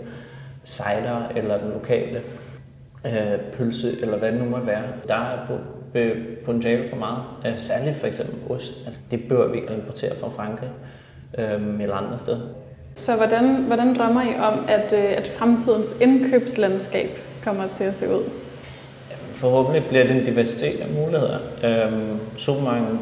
cider 0.65 1.29
eller 1.37 1.59
den 1.59 1.71
lokale 1.73 2.23
øh, 3.07 3.39
pølse 3.53 4.01
eller 4.01 4.17
hvad 4.17 4.33
det 4.33 4.41
nu 4.41 4.49
måtte 4.51 4.67
være. 4.67 4.85
Der 5.09 5.15
er 5.15 5.47
på, 5.47 5.59
potentiale 6.45 6.89
for 6.89 6.97
meget, 6.97 7.23
øh, 7.47 7.59
særligt 7.59 7.97
for 7.97 8.07
eksempel 8.07 8.53
ost. 8.53 8.73
Altså, 8.87 9.01
det 9.11 9.21
bør 9.29 9.49
vi 9.49 9.59
ikke 9.59 9.75
importere 9.75 10.17
fra 10.21 10.29
Frankrig 10.29 10.71
øh, 11.39 11.81
eller 11.81 11.95
andre 11.95 12.19
steder. 12.19 12.41
Så 12.95 13.17
hvordan, 13.17 13.55
hvordan 13.55 13.95
drømmer 13.95 14.23
I 14.23 14.39
om, 14.39 14.65
at, 14.69 14.93
øh, 14.93 15.13
at 15.17 15.29
fremtidens 15.39 15.97
indkøbslandskab 16.01 17.11
kommer 17.45 17.65
til 17.77 17.85
at 17.85 17.97
se 17.97 18.09
ud? 18.09 18.23
Forhåbentlig 19.31 19.85
bliver 19.89 20.07
det 20.07 20.17
en 20.17 20.25
diversitet 20.25 20.81
af 20.81 20.89
muligheder. 20.89 21.39
Øhm, 21.65 22.19
supermarkedet 22.37 22.99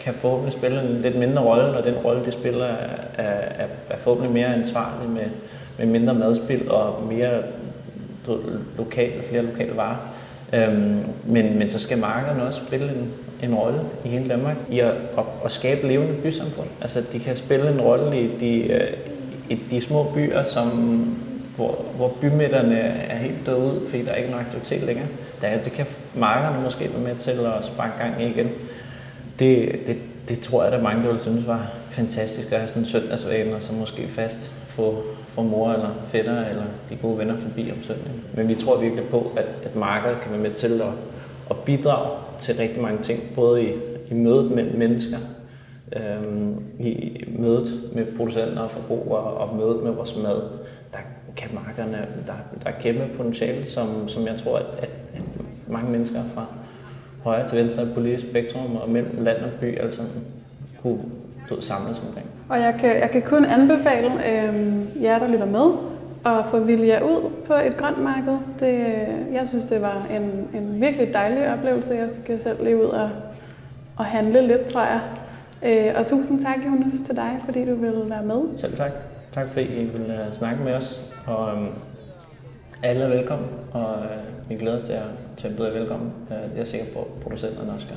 kan 0.00 0.14
forhåbentlig 0.14 0.52
spille 0.52 0.80
en 0.80 1.00
lidt 1.02 1.18
mindre 1.18 1.42
rolle, 1.42 1.78
og 1.78 1.84
den 1.84 1.94
rolle, 1.94 2.24
det 2.24 2.32
spiller, 2.32 2.66
er, 2.66 3.24
er, 3.58 3.66
er 3.90 3.98
forhåbentlig 3.98 4.32
mere 4.32 4.54
ansvarlig 4.54 5.10
med, 5.10 5.26
med 5.78 5.86
mindre 5.86 6.14
madspil 6.14 6.70
og 6.70 7.02
mere 7.10 7.42
lokale, 8.78 9.22
flere 9.22 9.42
lokale 9.42 9.76
varer. 9.76 9.96
Øhm, 10.52 10.98
men, 11.26 11.58
men 11.58 11.68
så 11.68 11.78
skal 11.78 11.98
markederne 11.98 12.42
også 12.42 12.60
spille 12.66 12.86
en, 12.86 13.12
en 13.42 13.54
rolle 13.54 13.80
i 14.04 14.08
hele 14.08 14.28
Danmark 14.28 14.56
i 14.70 14.80
at, 14.80 14.92
at, 15.18 15.24
at 15.44 15.52
skabe 15.52 15.88
levende 15.88 16.14
bysamfund. 16.22 16.68
Altså 16.80 17.02
de 17.12 17.18
kan 17.18 17.36
spille 17.36 17.70
en 17.70 17.80
rolle 17.80 18.20
i 18.22 18.30
de, 18.40 18.72
øh, 18.72 18.92
i 19.48 19.58
de 19.70 19.80
små 19.80 20.12
byer, 20.14 20.44
som, 20.44 20.68
hvor, 21.56 21.84
hvor 21.96 22.12
bymidterne 22.20 22.78
er 23.08 23.16
helt 23.16 23.46
døde 23.46 23.58
ud, 23.58 23.86
fordi 23.88 24.04
der 24.04 24.10
er 24.10 24.16
ikke 24.16 24.30
nogen 24.30 24.46
aktivitet 24.46 24.82
længere. 24.82 25.06
Der, 25.40 25.58
det 25.64 25.72
kan 25.72 25.86
markederne 26.14 26.62
måske 26.64 26.90
være 26.94 27.02
med 27.02 27.16
til 27.16 27.30
at 27.30 27.64
sparke 27.64 27.92
gang 27.98 28.22
i 28.22 28.26
igen. 28.26 28.50
Det, 29.40 29.80
det, 29.86 29.96
det 30.28 30.40
tror 30.40 30.62
jeg, 30.62 30.72
der 30.72 30.82
mange 30.82 31.02
der 31.02 31.08
ville 31.08 31.22
synes 31.22 31.46
var 31.46 31.72
fantastisk 31.86 32.52
at 32.52 32.58
have 32.58 32.68
sådan 32.68 32.82
en 32.82 32.86
søndagsvane, 32.86 33.54
og 33.54 33.62
så 33.62 33.72
måske 33.72 34.08
fast 34.08 34.50
få, 34.50 35.02
få 35.28 35.42
mor 35.42 35.72
eller 35.72 35.90
fætter 36.08 36.46
eller 36.46 36.64
de 36.90 36.96
gode 36.96 37.18
venner 37.18 37.36
forbi 37.38 37.70
om 37.70 37.82
søndagen. 37.82 38.24
Men 38.34 38.48
vi 38.48 38.54
tror 38.54 38.80
virkelig 38.80 39.04
på, 39.04 39.32
at, 39.36 39.46
at 39.64 39.76
markedet 39.76 40.20
kan 40.22 40.32
være 40.32 40.40
med 40.40 40.50
til 40.50 40.80
at, 40.80 40.88
at 41.50 41.56
bidrage 41.56 42.18
til 42.40 42.56
rigtig 42.56 42.82
mange 42.82 43.02
ting, 43.02 43.22
både 43.34 43.62
i, 43.62 43.72
i 44.10 44.14
mødet 44.14 44.50
med 44.50 44.70
mennesker, 44.70 45.18
øhm, 45.96 46.64
i 46.78 47.24
mødet 47.38 47.90
med 47.92 48.06
producenter 48.16 48.62
og 48.62 48.70
forbrugere 48.70 49.22
og 49.22 49.56
mødet 49.56 49.82
med 49.82 49.90
vores 49.90 50.16
mad. 50.16 50.42
Der 50.92 50.98
kan 51.36 51.50
markederne, 51.54 52.06
der, 52.26 52.32
der 52.64 52.70
er 52.70 52.80
kæmpe 52.80 53.06
potentiale, 53.16 53.70
som, 53.70 54.08
som 54.08 54.26
jeg 54.26 54.40
tror, 54.44 54.56
at, 54.58 54.66
at, 54.78 54.90
at 55.14 55.22
mange 55.68 55.90
mennesker 55.92 56.22
fra 56.34 56.46
højre 57.24 57.48
til 57.48 57.58
venstre 57.58 57.86
politisk 57.94 58.30
spektrum 58.30 58.76
og 58.76 58.90
mellem 58.90 59.18
land 59.20 59.36
og 59.36 59.50
by 59.60 59.78
altså 59.78 60.02
kunne 60.82 60.98
du 61.50 61.60
samles 61.60 62.02
omkring. 62.08 62.26
Og 62.48 62.60
jeg 62.60 62.74
kan, 62.80 62.98
jeg 62.98 63.10
kan 63.10 63.22
kun 63.22 63.44
anbefale 63.44 64.06
øh, 64.06 65.02
jer, 65.02 65.18
der 65.18 65.28
lytter 65.28 65.46
med, 65.46 65.70
at 66.26 66.44
få 66.50 66.58
Vilja 66.58 67.04
ud 67.04 67.30
på 67.46 67.54
et 67.54 67.76
grønt 67.76 68.02
marked. 68.02 68.38
Det, 68.60 69.06
jeg 69.32 69.48
synes, 69.48 69.64
det 69.64 69.82
var 69.82 70.06
en, 70.10 70.48
en 70.60 70.80
virkelig 70.80 71.14
dejlig 71.14 71.52
oplevelse. 71.52 71.94
Jeg 71.94 72.10
skal 72.10 72.40
selv 72.40 72.64
lige 72.64 72.76
ud 72.76 72.88
og, 72.88 73.10
og 73.96 74.04
handle 74.04 74.46
lidt, 74.46 74.66
tror 74.66 74.80
jeg. 74.80 75.00
Øh, 75.62 75.94
og 75.96 76.06
tusind 76.06 76.42
tak, 76.42 76.56
Jonas, 76.66 77.00
til 77.06 77.16
dig, 77.16 77.40
fordi 77.44 77.64
du 77.64 77.74
ville 77.74 78.10
være 78.10 78.22
med. 78.22 78.42
Selv 78.56 78.76
tak. 78.76 78.90
Tak 79.32 79.48
fordi 79.48 79.66
I 79.66 79.84
ville 79.84 80.26
uh, 80.28 80.34
snakke 80.34 80.64
med 80.64 80.74
os. 80.74 81.12
Og 81.26 81.52
um, 81.52 81.68
alle 82.82 83.04
er 83.04 83.08
velkommen, 83.08 83.48
og 83.72 83.94
uh, 83.94 84.50
vi 84.50 84.54
glæder 84.54 84.76
os 84.76 84.84
til 84.84 84.92
at, 84.92 85.04
tage 85.40 85.54
at 85.54 85.74
velkommen. 85.74 86.12
Øh, 86.30 86.36
det 86.36 86.52
er 86.52 86.56
jeg 86.56 86.66
sikker 86.66 86.86
på, 86.94 86.98
at 86.98 87.22
producenterne 87.22 87.72
også 87.72 87.86
gør. 87.86 87.94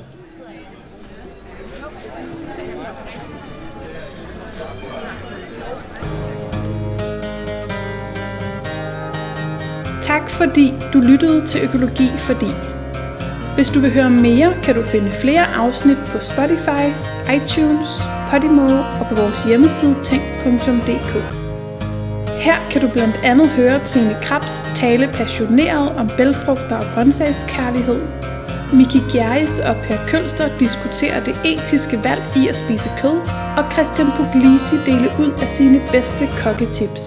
Tak 10.02 10.30
fordi 10.30 10.72
du 10.92 10.98
lyttede 10.98 11.46
til 11.46 11.60
Økologi 11.64 12.08
Fordi. 12.18 12.46
Hvis 13.54 13.68
du 13.68 13.80
vil 13.80 13.92
høre 13.92 14.10
mere, 14.10 14.54
kan 14.62 14.74
du 14.74 14.82
finde 14.82 15.10
flere 15.10 15.46
afsnit 15.46 15.98
på 16.06 16.20
Spotify, 16.20 16.84
iTunes, 17.36 17.88
Podimo 18.30 18.66
og 19.00 19.06
på 19.08 19.14
vores 19.14 19.44
hjemmeside 19.44 19.94
tænk.dk. 20.02 21.43
Her 22.44 22.68
kan 22.70 22.80
du 22.80 22.88
blandt 22.88 23.20
andet 23.22 23.48
høre 23.48 23.84
Trine 23.84 24.16
Krabs 24.22 24.66
tale 24.74 25.10
passioneret 25.14 25.96
om 25.96 26.10
bælfrugter 26.16 26.76
og 26.76 26.84
grøntsagskærlighed. 26.94 28.00
Miki 28.72 29.00
Gjerris 29.12 29.58
og 29.58 29.76
Per 29.76 29.96
Kølster 30.08 30.48
diskuterer 30.58 31.24
det 31.24 31.36
etiske 31.44 32.04
valg 32.04 32.22
i 32.36 32.48
at 32.48 32.56
spise 32.56 32.90
kød, 32.98 33.18
og 33.56 33.72
Christian 33.72 34.08
Puglisi 34.16 34.76
dele 34.86 35.08
ud 35.18 35.32
af 35.42 35.48
sine 35.48 35.80
bedste 35.92 36.28
kokketips. 36.42 37.02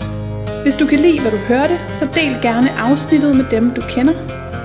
Hvis 0.64 0.76
du 0.76 0.86
kan 0.86 1.00
lide, 1.00 1.22
hvad 1.22 1.32
du 1.32 1.38
hørte, 1.38 1.80
så 1.90 2.08
del 2.16 2.38
gerne 2.42 2.72
afsnittet 2.72 3.36
med 3.36 3.46
dem, 3.52 3.72
du 3.72 3.82
kender. 3.82 4.14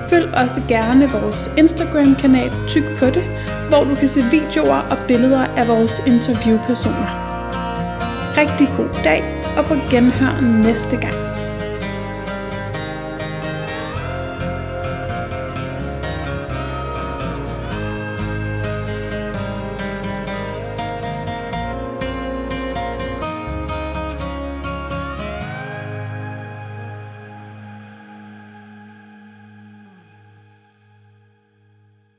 Følg 0.09 0.29
også 0.43 0.61
gerne 0.67 1.09
vores 1.11 1.51
Instagram-kanal 1.57 2.51
Tyk 2.67 2.83
på 2.99 3.05
det, 3.05 3.23
hvor 3.69 3.83
du 3.83 3.95
kan 3.95 4.09
se 4.09 4.21
videoer 4.31 4.81
og 4.91 4.97
billeder 5.07 5.45
af 5.57 5.67
vores 5.67 6.03
interviewpersoner. 6.07 7.09
Rigtig 8.37 8.67
god 8.77 9.03
dag, 9.03 9.42
og 9.57 9.65
på 9.65 9.75
genhør 9.91 10.41
næste 10.41 10.97
gang. 10.97 11.32